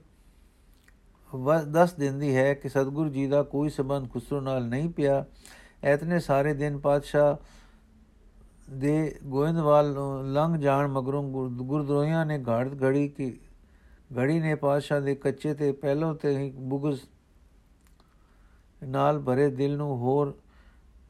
[1.67, 5.25] ਦੱਸ ਦਿੰਦੀ ਹੈ ਕਿ ਸਤਿਗੁਰੂ ਜੀ ਦਾ ਕੋਈ ਸਬੰਧ ਖੁਸਰੋ ਨਾਲ ਨਹੀਂ ਪਿਆ।
[5.85, 7.37] ਐਤਨੇ ਸਾਰੇ ਦਿਨ ਪਾਤਸ਼ਾਹ
[8.71, 9.95] ਦੇ ਗੋਇੰਦਵਾਲ
[10.33, 13.37] ਲੰਘ ਜਾਣ ਮਗਰੋਂ ਗੁਰਦਰੋਹੀਆਂ ਨੇ ਘਾੜ ਘੜੀ ਕਿ
[14.11, 17.01] ਘੜੀ ਨੇ ਪਾਤਸ਼ਾਹ ਦੇ ਕੱਚੇ ਤੇ ਪਹਿਲੋਂ ਤੇ ਹੀ ਬੁਗਜ਼
[18.83, 20.35] ਨਾਲ ਭਰੇ ਦਿਲ ਨੂੰ ਹੋਰ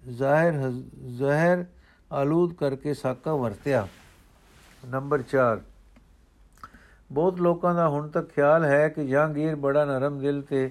[0.09, 0.55] ਜ਼ਾਹਿਰ
[1.17, 1.65] ਜ਼ਹਿਰ
[2.11, 3.87] ਆਲੂਦ ਕਰਕੇ ਸਾਕਾ ਵਰਤਿਆ।
[4.83, 5.61] ਨੰਬਰ 4
[7.11, 10.71] ਬਹੁਤ ਲੋਕਾਂ ਦਾ ਹੁਣ ਤੱਕ ਖਿਆਲ ਹੈ ਕਿ ਜਹਾਂਗੀਰ ਬੜਾ ਨਰਮ ਦਿਲ ਤੇ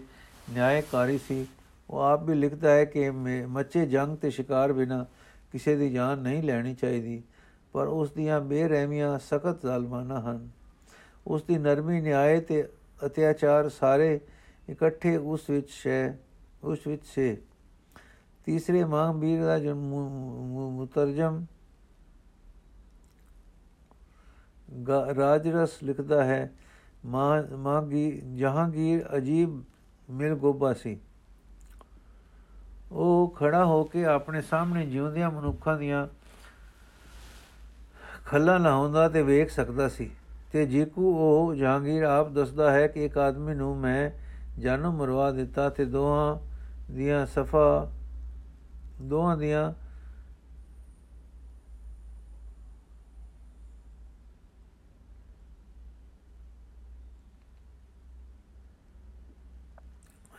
[0.53, 1.45] ਨਿਆਇਕਾਰੀ ਸੀ।
[1.89, 5.05] ਉਹ ਆਪ ਵੀ ਲਿਖਦਾ ਹੈ ਕਿ ਮੱਚੇ ਜੰਗ ਤੇ ਸ਼ਿਕਾਰ ਬਿਨਾ
[5.51, 7.21] ਕਿਸੇ ਦੀ ਜਾਨ ਨਹੀਂ ਲੈਣੀ ਚਾਹੀਦੀ,
[7.73, 10.49] ਪਰ ਉਸ ਦੀਆਂ ਬੇਰਹਿਮੀਆਂ ਸਖਤ ਜ਼ਾਲਮਾਨਾ ਹਨ।
[11.27, 12.67] ਉਸ ਦੀ ਨਰਮੀ, ਨਿਆਏ ਤੇ
[13.05, 14.19] ਅਤਿਆਚਾਰ ਸਾਰੇ
[14.69, 16.19] ਇਕੱਠੇ ਉਸ ਵਿੱਚ ਹੈ
[16.63, 17.41] ਉਸ ਵਿੱਚ ਸੇ
[18.45, 18.83] ਤੀਸਰੇ
[19.15, 21.45] ਵੀਰ ਦਾ ਜੋ ਮੁਤਰਜਮ
[25.15, 26.51] ਰਾਜਰਸ ਲਿਖਦਾ ਹੈ,
[27.05, 29.63] ਮਾਂ ਮਾਂਗੀ ਜਹਾਂਗੀਰ ਅਜੀਬ
[30.09, 30.99] ਮਿਲ ਗੋਬਾ ਸੀ।
[32.91, 36.07] ਉਹ ਖੜਾ ਹੋ ਕੇ ਆਪਣੇ ਸਾਹਮਣੇ ਜਿਉਂਦਿਆਂ ਮਨੁੱਖਾਂ ਦੀਆਂ
[38.25, 40.11] ਖੱਲਾ ਲਾਉਂਦਾ ਤੇ ਵੇਖ ਸਕਦਾ ਸੀ।
[40.53, 44.11] ਤੇ ਜੀਕੂ ਉਹ ਜਹਾਂਗੀਰ ਆਪ ਦੱਸਦਾ ਹੈ ਕਿ ਇੱਕ ਆਦਮੀ ਨੂੰ ਮੈਂ
[44.59, 46.37] ਜਾਨੋਂ ਮਰਵਾ ਦਿੱਤਾ ਤੇ ਦੋਹਾਂ
[46.91, 47.91] ਦੀਆਂ ਸਫਾ,
[49.01, 49.73] ਦੋਹਾਂ ਦੀਆਂ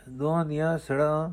[0.09, 1.29] ਦੋਹਾਂ ਦੀਆਂ ਸੜਾਂ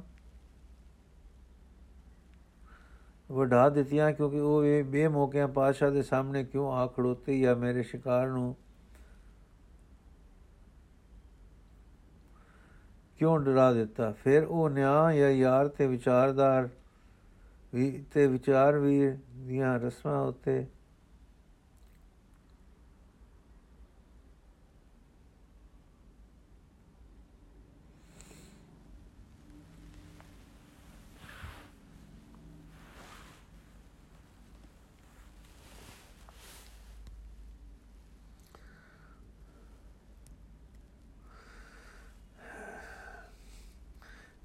[3.33, 8.29] ਵਢਾ ਦਿੱਤੀਆਂ ਕਿਉਂਕਿ ਉਹ ਇਹ ਬੇਮੌਕਿਆਂ ਪਾਸ਼ਾ ਦੇ ਸਾਹਮਣੇ ਕਿਉਂ ਆ ਖੜੋਤੇ ਜਾਂ ਮੇਰੇ ਸ਼ਿਕਾਰ
[8.29, 8.57] ਨੂੰ
[13.23, 14.15] ਕਿਉਂ ਡਰਾ ਦਿੱਤਾ?
[14.25, 16.69] ਫਿਰ ਉਹ ਨਿਆਂ ਜਾਂ ਯਾਰ ਤੇ ਵਿਚਾਰਦਾਰ
[17.75, 20.67] ਵੀ ਤੇ ਵਿਚਾਰ ਵੀ ਦੀਆਂ ਰਸਮਾਂ ਉੱਤੇ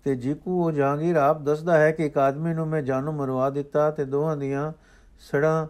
[0.07, 3.91] ਤੇ ਜੀਕੂ ਉਹ ਜਹਾਂਗੀਰ ਆਪ ਦੱਸਦਾ ਹੈ ਕਿ ਇੱਕ ਆਦਮੀ ਨੂੰ ਮੈਂ ਜਾਨੋਂ ਮਰਵਾ ਦਿੱਤਾ
[3.91, 4.71] ਤੇ ਦੋਹਾਂ ਦੀਆਂ
[5.19, 5.67] ਸੜਾਂ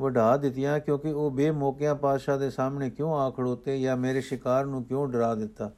[0.00, 4.84] ਵਢਾ ਦਿੱਤੀਆਂ ਕਿਉਂਕਿ ਉਹ ਬੇਮੌਕਿਆਂ ਪਾਸ਼ਾ ਦੇ ਸਾਹਮਣੇ ਕਿਉਂ ਆ ਖੜੋਤੇ ਜਾਂ ਮੇਰੇ ਸ਼ਿਕਾਰ ਨੂੰ
[4.84, 5.70] ਕਿਉਂ ਡਰਾ ਦਿੱਤਾ।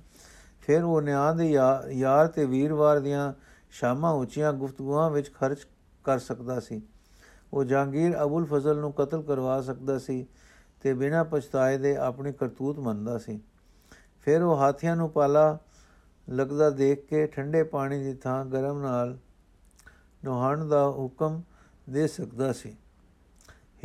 [0.61, 1.51] ਫਿਰ ਉਹ ਨਿਆਂ ਦੇ
[1.91, 3.33] ਯਾਰ ਤੇ ਵੀਰਵਾਰ ਦੀਆਂ
[3.71, 5.67] ਸ਼ਾਮਾਂ ਉੱਚੀਆਂ ਗੁਫ਼ਤਗੂਆਂ ਵਿੱਚ ਖਰਚ
[6.05, 6.81] ਕਰ ਸਕਦਾ ਸੀ।
[7.53, 10.27] ਉਹ ਜਹਾਂਗੀਰ ਅਬੁਲ ਫਜ਼ਲ ਨੂੰ ਕਤਲ ਕਰਵਾ ਸਕਦਾ ਸੀ
[10.81, 13.41] ਤੇ ਬਿਨਾਂ ਪਛਤਾਏ ਦੇ ਆਪਣੀ ਕਰਤੂਤ ਮੰਨਦਾ ਸੀ।
[14.21, 15.59] ਫਿਰ ਉਹ ਹਾਥੀਆਂ ਨੂੰ ਪਾਲਾ
[16.29, 19.17] ਲੱਗਦਾ ਦੇਖ ਕੇ ਠੰਡੇ ਪਾਣੀ ਦੀ ਥਾਂ ਗਰਮ ਨਾਲ
[20.25, 21.43] ਨਹਾਉਣ ਦਾ ਹੁਕਮ
[21.91, 22.75] ਦੇ ਸਕਦਾ ਸੀ।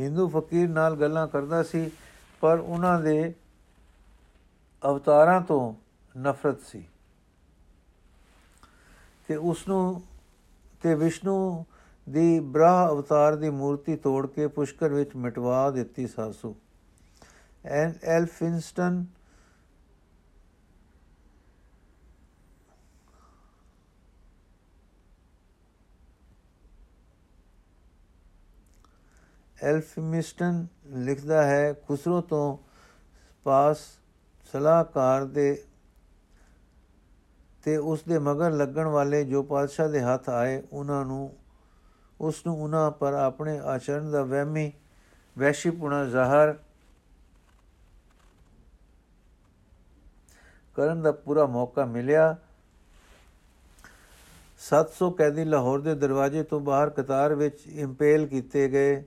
[0.00, 1.90] ਹਿੰਦੂ ਫਕੀਰ ਨਾਲ ਗੱਲਾਂ ਕਰਦਾ ਸੀ,
[2.40, 3.34] ਪਰ ਉਹਨਾਂ ਦੇ
[4.82, 5.74] ਅਵਤਾਰਾਂ ਤੋਂ
[6.18, 6.84] ਨਫ਼ਰਤ ਸੀ
[9.28, 10.02] ਤੇ ਉਸ ਨੂੰ
[10.82, 11.66] ਤੇ ਵਿਸ਼ਨੂੰ
[12.08, 16.54] ਦੀ ਬ੍ਰਾਹ ਅਵਤਾਰ ਦੀ ਮੂਰਤੀ ਤੋੜ ਕੇ ਪੁਸ਼ਕਰ ਵਿੱਚ ਮਿਟਵਾ ਦਿੱਤੀ ਸਾਸੂ।
[17.64, 19.04] ਐਨ ਐਲਫਿੰਸਟਨ
[29.62, 32.58] ਐਲਫਿਮਿਸਟਨ ਲਿਖਦਾ ਹੈ, ਖੁਸਰੋ ਤੋਂ
[33.44, 33.78] ਪਾਸ
[34.52, 35.64] ਸਲਾਹਕਾਰ ਦੇ
[37.64, 41.36] ਤੇ ਉਸ ਦੇ ਮਗਰ ਲੱਗਣ ਵਾਲੇ ਜੋ ਪਾਦਸ਼ਾਹ ਦੇ ਹੱਥ ਆਏ, ਉਹਨਾਂ ਨੂੰ,
[42.20, 44.72] ਉਸ ਨੂੰ ਉਹਨਾਂ ਪਰ ਆਪਣੇ ਆਚਰਣ ਦਾ ਵਹਿਮੀ
[45.38, 46.54] ਵੈਸ਼ੀਪੁਣਾ ਜ਼ਾਹਰ
[50.76, 52.36] ਕਰਨ ਦਾ ਪੂਰਾ ਮੌਕਾ ਮਿਲਿਆ।
[54.60, 59.04] 700 ਕੈਦੀ ਲਾਹੌਰ ਦੇ ਦਰਵਾਜ਼ੇ ਤੋਂ ਬਾਹਰ ਕਤਾਰ ਵਿੱਚ ਇੰਪੇਲ ਕੀਤੇ ਗਏ।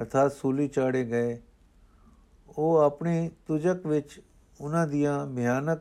[0.00, 1.40] ਅਰਥਾਤ ਸੂਲੀ ਚਾੜੇ ਗਏ।
[2.48, 4.20] ਉਹ ਆਪਣੀ ਤੁਜਕ ਵਿੱਚ
[4.60, 5.80] ਉਹਨਾਂ ਦੀਆਂ ਭਿਆਨਕ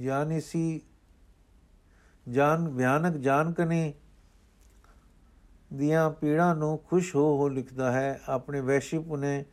[0.00, 0.80] ਜਾਨਿਸੀ
[2.28, 3.94] ਜਾਨ ਭਿਆਨਕ ਜਾਣਕਨੀ
[5.74, 9.44] ਦੀਆਂ ਪੀੜਾਂ ਨੂੰ ਖੁਸ਼ ਹੋ ਹੋ ਲਿਖਦਾ ਹੈ। ਆਪਣੇ ਵੈਸ਼ੀ ਪੁਨੇ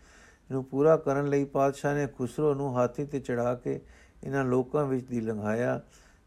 [0.52, 3.80] ਨੂੰ ਪੂਰਾ ਕਰਨ ਲਈ ਪਾਤਸ਼ਾਹ ਨੇ ਖੁਸਰੋ ਨੂੰ ਹਾਥੀ ਤੇ ਚੜਾ ਕੇ
[4.24, 5.82] ਇਹਨਾਂ ਲੋਕਾਂ ਵਿੱਚ ਦੀ ਲੰਘਾਇਆ।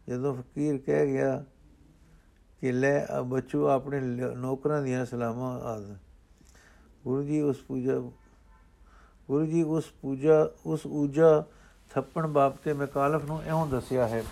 [0.09, 1.43] ਜਦੋਂ ਫਕੀਰ ਕਹਿ ਗਿਆ
[2.61, 3.99] ਕਿ ਲੈ ਬੱਚੂ, ਆਪਣੇ
[4.35, 5.97] ਨੌਕਰਾਂ ਦੀਆਂ ਸਲਾਮਾਂ ਆਦ।
[7.09, 7.93] ਗੁਰੂ ਜੀ ਉਸ ਪੂਜਾ,
[9.29, 11.43] ਗੁਰੂ ਜੀ ਉਸ ਪੂਜਾ, ਉਸ ਊਜਾ
[11.91, 14.23] ਥੱਪਣ ਬਾਬਤੇ ਮਕਾਲਫ ਨੂੰ ਇਉਂ ਦੱਸਿਆ ਹੈ,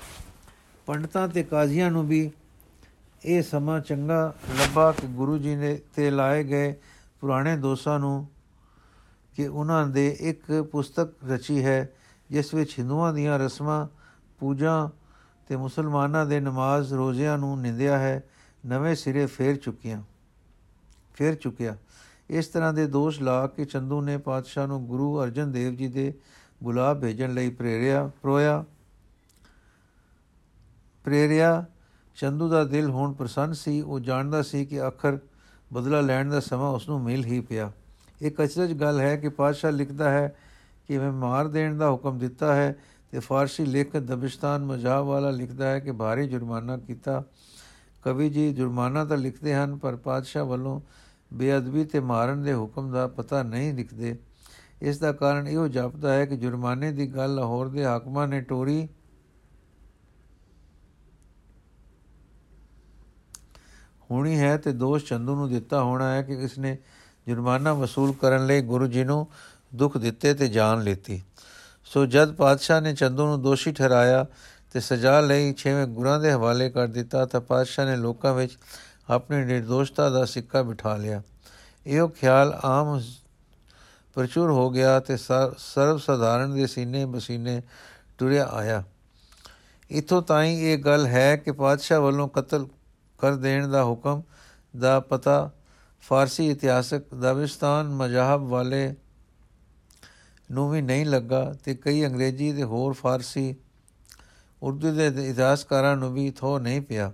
[0.88, 2.30] ਪੰਡਤਾਂ ਤੇ ਕਾਜ਼ੀਆਂ ਨੂੰ ਵੀ
[3.25, 6.75] ਇਹ ਸਮਾਂ ਚੰਗਾ ਲੱਭਾ ਕਿ ਗੁਰੂ ਜੀ ਨੇ ਤੇ ਲਾਏ ਗਏ
[7.21, 8.28] ਪੁਰਾਣੇ ਦੋਸਾਂ ਨੂੰ
[9.36, 11.89] ਕਿ ਉਹਨਾਂ ਦੇ ਇੱਕ ਪੁਸਤਕ ਰਚੀ ਹੈ,
[12.30, 13.88] ਜਿਸ ਵਿੱਚ ਹਿੰਦੂਆਂ ਦੀਆਂ ਰਸਮਾਂ,
[14.39, 14.89] ਪੂਜਾ
[15.47, 18.23] ਤੇ ਮੁਸਲਮਾਨਾਂ ਦੇ ਨਮਾਜ਼ ਰੋਜ਼ਿਆਂ ਨੂੰ ਨਿੰਦਿਆ ਹੈ,
[18.65, 20.01] ਨਵੇਂ ਸਿਰੇ ਫੇਰ ਚੁੱਕੀਆਂ,
[21.13, 21.75] ਫੇਰ ਚੁੱਕਿਆ।
[22.30, 26.13] ਇਸ ਤਰ੍ਹਾਂ ਦੇ ਦੋਸ਼ ਲਾ ਕੇ ਚੰਦੂ ਨੇ ਪਾਤਸ਼ਾਹ ਨੂੰ ਗੁਰੂ ਅਰਜਨ ਦੇਵ ਜੀ ਦੇ
[26.63, 28.65] ਬੁਲਾ ਭੇਜਣ ਲਈ ਪ੍ਰੇਰਿਆ ਪ੍ਰੋਇਆ
[31.03, 31.65] ਪ੍ਰੇਰਿਆ।
[32.15, 35.19] ਚੰਦੂ ਦਾ ਦਿਲ ਹੁਣ ਪ੍ਰਸੰਨ ਸੀ। ਉਹ ਜਾਣਦਾ ਸੀ ਕਿ ਅੱਖਰ
[35.73, 37.71] ਬਦਲਾ ਲੈਣ ਦਾ ਸਮਾਂ ਉਸ ਨੂੰ ਮਿਲ ਹੀ ਪਿਆ।
[38.21, 40.36] ਇਹ ਅਚਰਜ ਗੱਲ ਹੈ ਕਿ ਪਾਤਸ਼ਾਹ ਲਿਖਦਾ ਹੈ
[40.88, 42.75] ਕਿ ਮੈਂ ਮਾਰ ਦੇਣ ਦਾ ਹੁਕਮ ਦਿੱਤਾ ਹੈ
[43.11, 47.23] ਤੇ ਫਾਰਸੀ ਲੇਖਕ ਦਬਿਸਤਾਨ ਮਜਾਬ ਵਾਲਾ ਲਿਖਦਾ ਹੈ ਕਿ ਭਾਰੀ ਜੁਰਮਾਨਾ ਕੀਤਾ।
[48.03, 50.82] ਕਵੀ ਜੀ ਜੁਰਮਾਨਾ ਤਾਂ ਲਿਖਦੇ ਹਨ, ਪਰ ਪਾਤਸ਼ਾਹ ਵੱਲੋਂ
[51.34, 54.17] ਬੇਅਦਬੀ ਤੇ ਮਾਰਨ ਦੇ ਹੁਕਮ ਦਾ ਪਤਾ ਨਹੀਂ ਲਿਖਦੇ
[54.82, 58.88] ਇਸ ਦਾ ਕਾਰਨ ਇਹੋ ਜਾਪਦਾ ਹੈ ਕਿ ਜੁਰਮਾਨੇ ਦੀ ਗੱਲ ਲਾਹੌਰ ਦੇ ਹਾਕਮਾਂ ਨੇ ਟੋਰੀ
[64.11, 66.78] ਹੋਣੀ ਹੈ ਤੇ ਦੋਸ਼ ਚੰਦੂ ਨੂੰ ਦਿੱਤਾ ਹੋਣਾ ਹੈ ਕਿ ਇਸਨੇ
[67.28, 69.28] ਜੁਰਮਾਨਾ ਵਸੂਲ ਕਰਨ ਲਈ ਗੁਰੂ ਜੀ ਨੂੰ
[69.75, 71.21] ਦੁੱਖ ਦਿੱਤੇ ਤੇ ਜਾਨ ਲੇਤੀ।
[71.86, 74.25] ਸੋ ਜਦ ਪਾਤਸ਼ਾਹ ਨੇ ਚੰਦੂ ਨੂੰ ਦੋਸ਼ੀ ਠਹਿਰਾਇਆ
[74.73, 78.57] ਤੇ ਸਜ਼ਾ ਲਈ ਛੇਵੇਂ ਗੁਰਾਂ ਦੇ ਹਵਾਲੇ ਕਰ ਦਿੱਤਾ, ਤਾਂ ਪਾਤਸ਼ਾਹ ਨੇ ਲੋਕਾਂ ਵਿੱਚ
[79.10, 81.22] ਆਪਣੀ ਨਿਰਦੋਸ਼ਤਾ ਦਾ ਸਿੱਕਾ ਬਿਠਾ ਲਿਆ।
[81.86, 83.01] ਇਹੋ ਖਿਆਲ ਆਮ
[84.14, 85.18] ਪ੍ਰਚੁਰ ਹੋ ਗਿਆ ਤੇ
[85.58, 87.62] ਸਰਵ ਸਧਾਰਨ ਦੇ ਸੀਨੇ ਬਸੀਨੇ
[88.18, 88.84] ਟੁਰਿਆ ਆਇਆ।
[89.91, 92.68] ਇਥੋਂ ਤਾਈਂ ਇਹ ਗੱਲ ਹੈ ਕਿ ਪਾਤਸ਼ਾਹ ਵੱਲੋਂ ਕਤਲ
[93.18, 94.22] ਕਰ ਦੇਣ ਦਾ ਹੁਕਮ
[94.80, 95.51] ਦਾ ਪਤਾ
[96.01, 98.95] ਫਾਰਸੀ ਇਤਿਹਾਸਕ ਦਵਿਸਤਾਨ ਮਜਾਹਬ ਵਾਲੇ
[100.51, 103.55] ਨੂੰ ਵੀ ਨਹੀਂ ਲੱਗਾ ਤੇ ਕਈ ਅੰਗਰੇਜ਼ੀ ਤੇ ਹੋਰ ਫਾਰਸੀ
[104.64, 107.12] ਉਰਦੂ ਦੇ ਇਤਿਹਾਸਕਾਰਾਂ ਨੂੰ ਵੀ ਥੋ ਨਹੀਂ ਪਿਆ।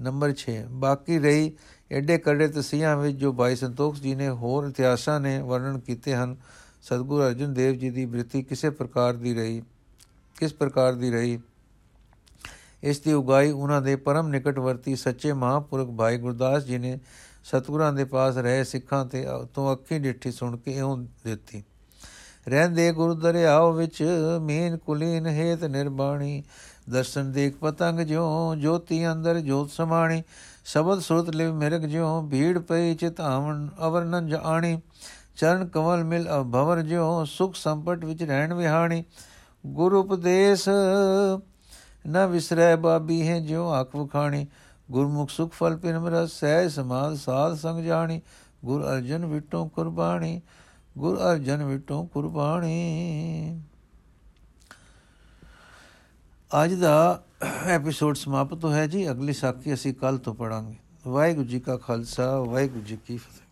[0.00, 1.52] ਨੰਬਰ 6 ਬਾਕੀ ਰਹੀ
[1.90, 6.36] ਐਡੇ ਕੜੇ ਤਸੀਹਾਂ ਵਿੱਚ ਜੋ ਭਾਈ ਸੰਤੋਖ ਜੀ ਨੇ ਹੋਰ ਇਤਿਹਾਸਾਂ ਨੇ ਵਰਣਨ ਕੀਤੇ ਹਨ,
[6.82, 9.62] ਸਤਗੁਰੂ ਅਰਜਨ ਦੇਵ ਜੀ ਦੀ ਬ੍ਰਿਤੀ ਕਿਸੇ ਪ੍ਰਕਾਰ ਦੀ ਰਹੀ,
[10.38, 11.40] ਕਿਸ ਪ੍ਰਕਾਰ ਦੀ ਰਹੀ?
[12.82, 16.98] ਇਸ ਦੀ ਉਗਾਈ ਉਹਨਾਂ ਦੇ ਪਰਮ ਨਿਕਟਵਰਤੀ ਸੱਚੇ ਮਹਾਪੁਰਖ ਭਾਈ ਗੁਰਦਾਸ ਜੀ ਨੇ
[17.44, 21.64] ਸਤਗੁਰਾਂ ਦੇ ਪਾਸ ਰਹੇ ਸਿੱਖਾਂ ਤੇ ਤੋਂ ਅੱਖੀ ਡਿੱਠੀ ਸੁਣ ਕੇ ਇਉਂ ਦਿੱਤੀ।
[22.48, 24.04] ਰਹਿੰਦੇ ਗੁਰੂ ਦਰਿਆਓ ਵਿੱਚ,
[24.40, 26.42] ਮੀਨ ਕੁਲੀਨ ਹੇਤ ਨਿਰਬਾਣੀ
[26.90, 30.22] ਦਰਸ਼ਨ ਦੇਖ ਪਤੰਗ ਜਿਉ, ਜੋਤੀ ਅੰਦਰ ਜੋਤ ਸਮਾਣੀ,
[30.64, 34.80] ਸ਼ਬਦ ਸੁਰਤ ਲਿਵ ਮਿਰਗ ਜਿਉ, ਭੀੜ ਪਈ ਚਿਤਾਵਨ ਅਵਰਨਨ ਜਾਣੀ।
[35.36, 39.04] ਚਰਨ ਕਮਲ ਮਿਲ ਭਵਰ ਜਿਉ, ਸੁਖ ਸੰਪਟ ਵਿੱਚ ਰਹਿਣ ਵਿਹਾਣੀ।
[39.66, 40.68] ਗੁਰੂ ਉਪਦੇਸ਼
[42.08, 44.46] ਨ ਵਿਸਰੈ ਬਾਬੀ ਹੈ ਜਿਉ ਆਖ ਵਖਾਣੀ।
[44.90, 48.20] ਗੁਰਮੁਖ ਸੁਖ ਫਲ ਪਿਨ ਰਸ ਸਹਿ ਸਮਾਦ ਸਾਧ ਸੰਗ ਜਾਣੀ।
[48.64, 50.40] ਗੁਰ ਅਰਜਨ ਵਿਟੋ ਕੁਰਬਾਨੀ
[50.98, 53.62] ਗੁਰ ਅਰਜਨ ਵਿਟੋ ਕੁਰਬਾਨੀ
[56.52, 57.24] ਅੱਜ ਦਾ
[57.66, 60.74] ਐਪੀਸੋਡ ਸਮਾਪਤ ਹੋਇਆ ਜੀ। ਅਗਲੀ ਸਾਖੀ ਅਸੀਂ ਕੱਲ ਤੋਂ ਪੜਾਂਗੇ
[61.06, 63.49] ਵਾਹਿਗੁਰੂ ਜੀ ਕਾ ਖਾਲਸਾ, ਵਾਹਿਗੁਰੂ ਜੀ ਕੀ ਫਤਿਹ।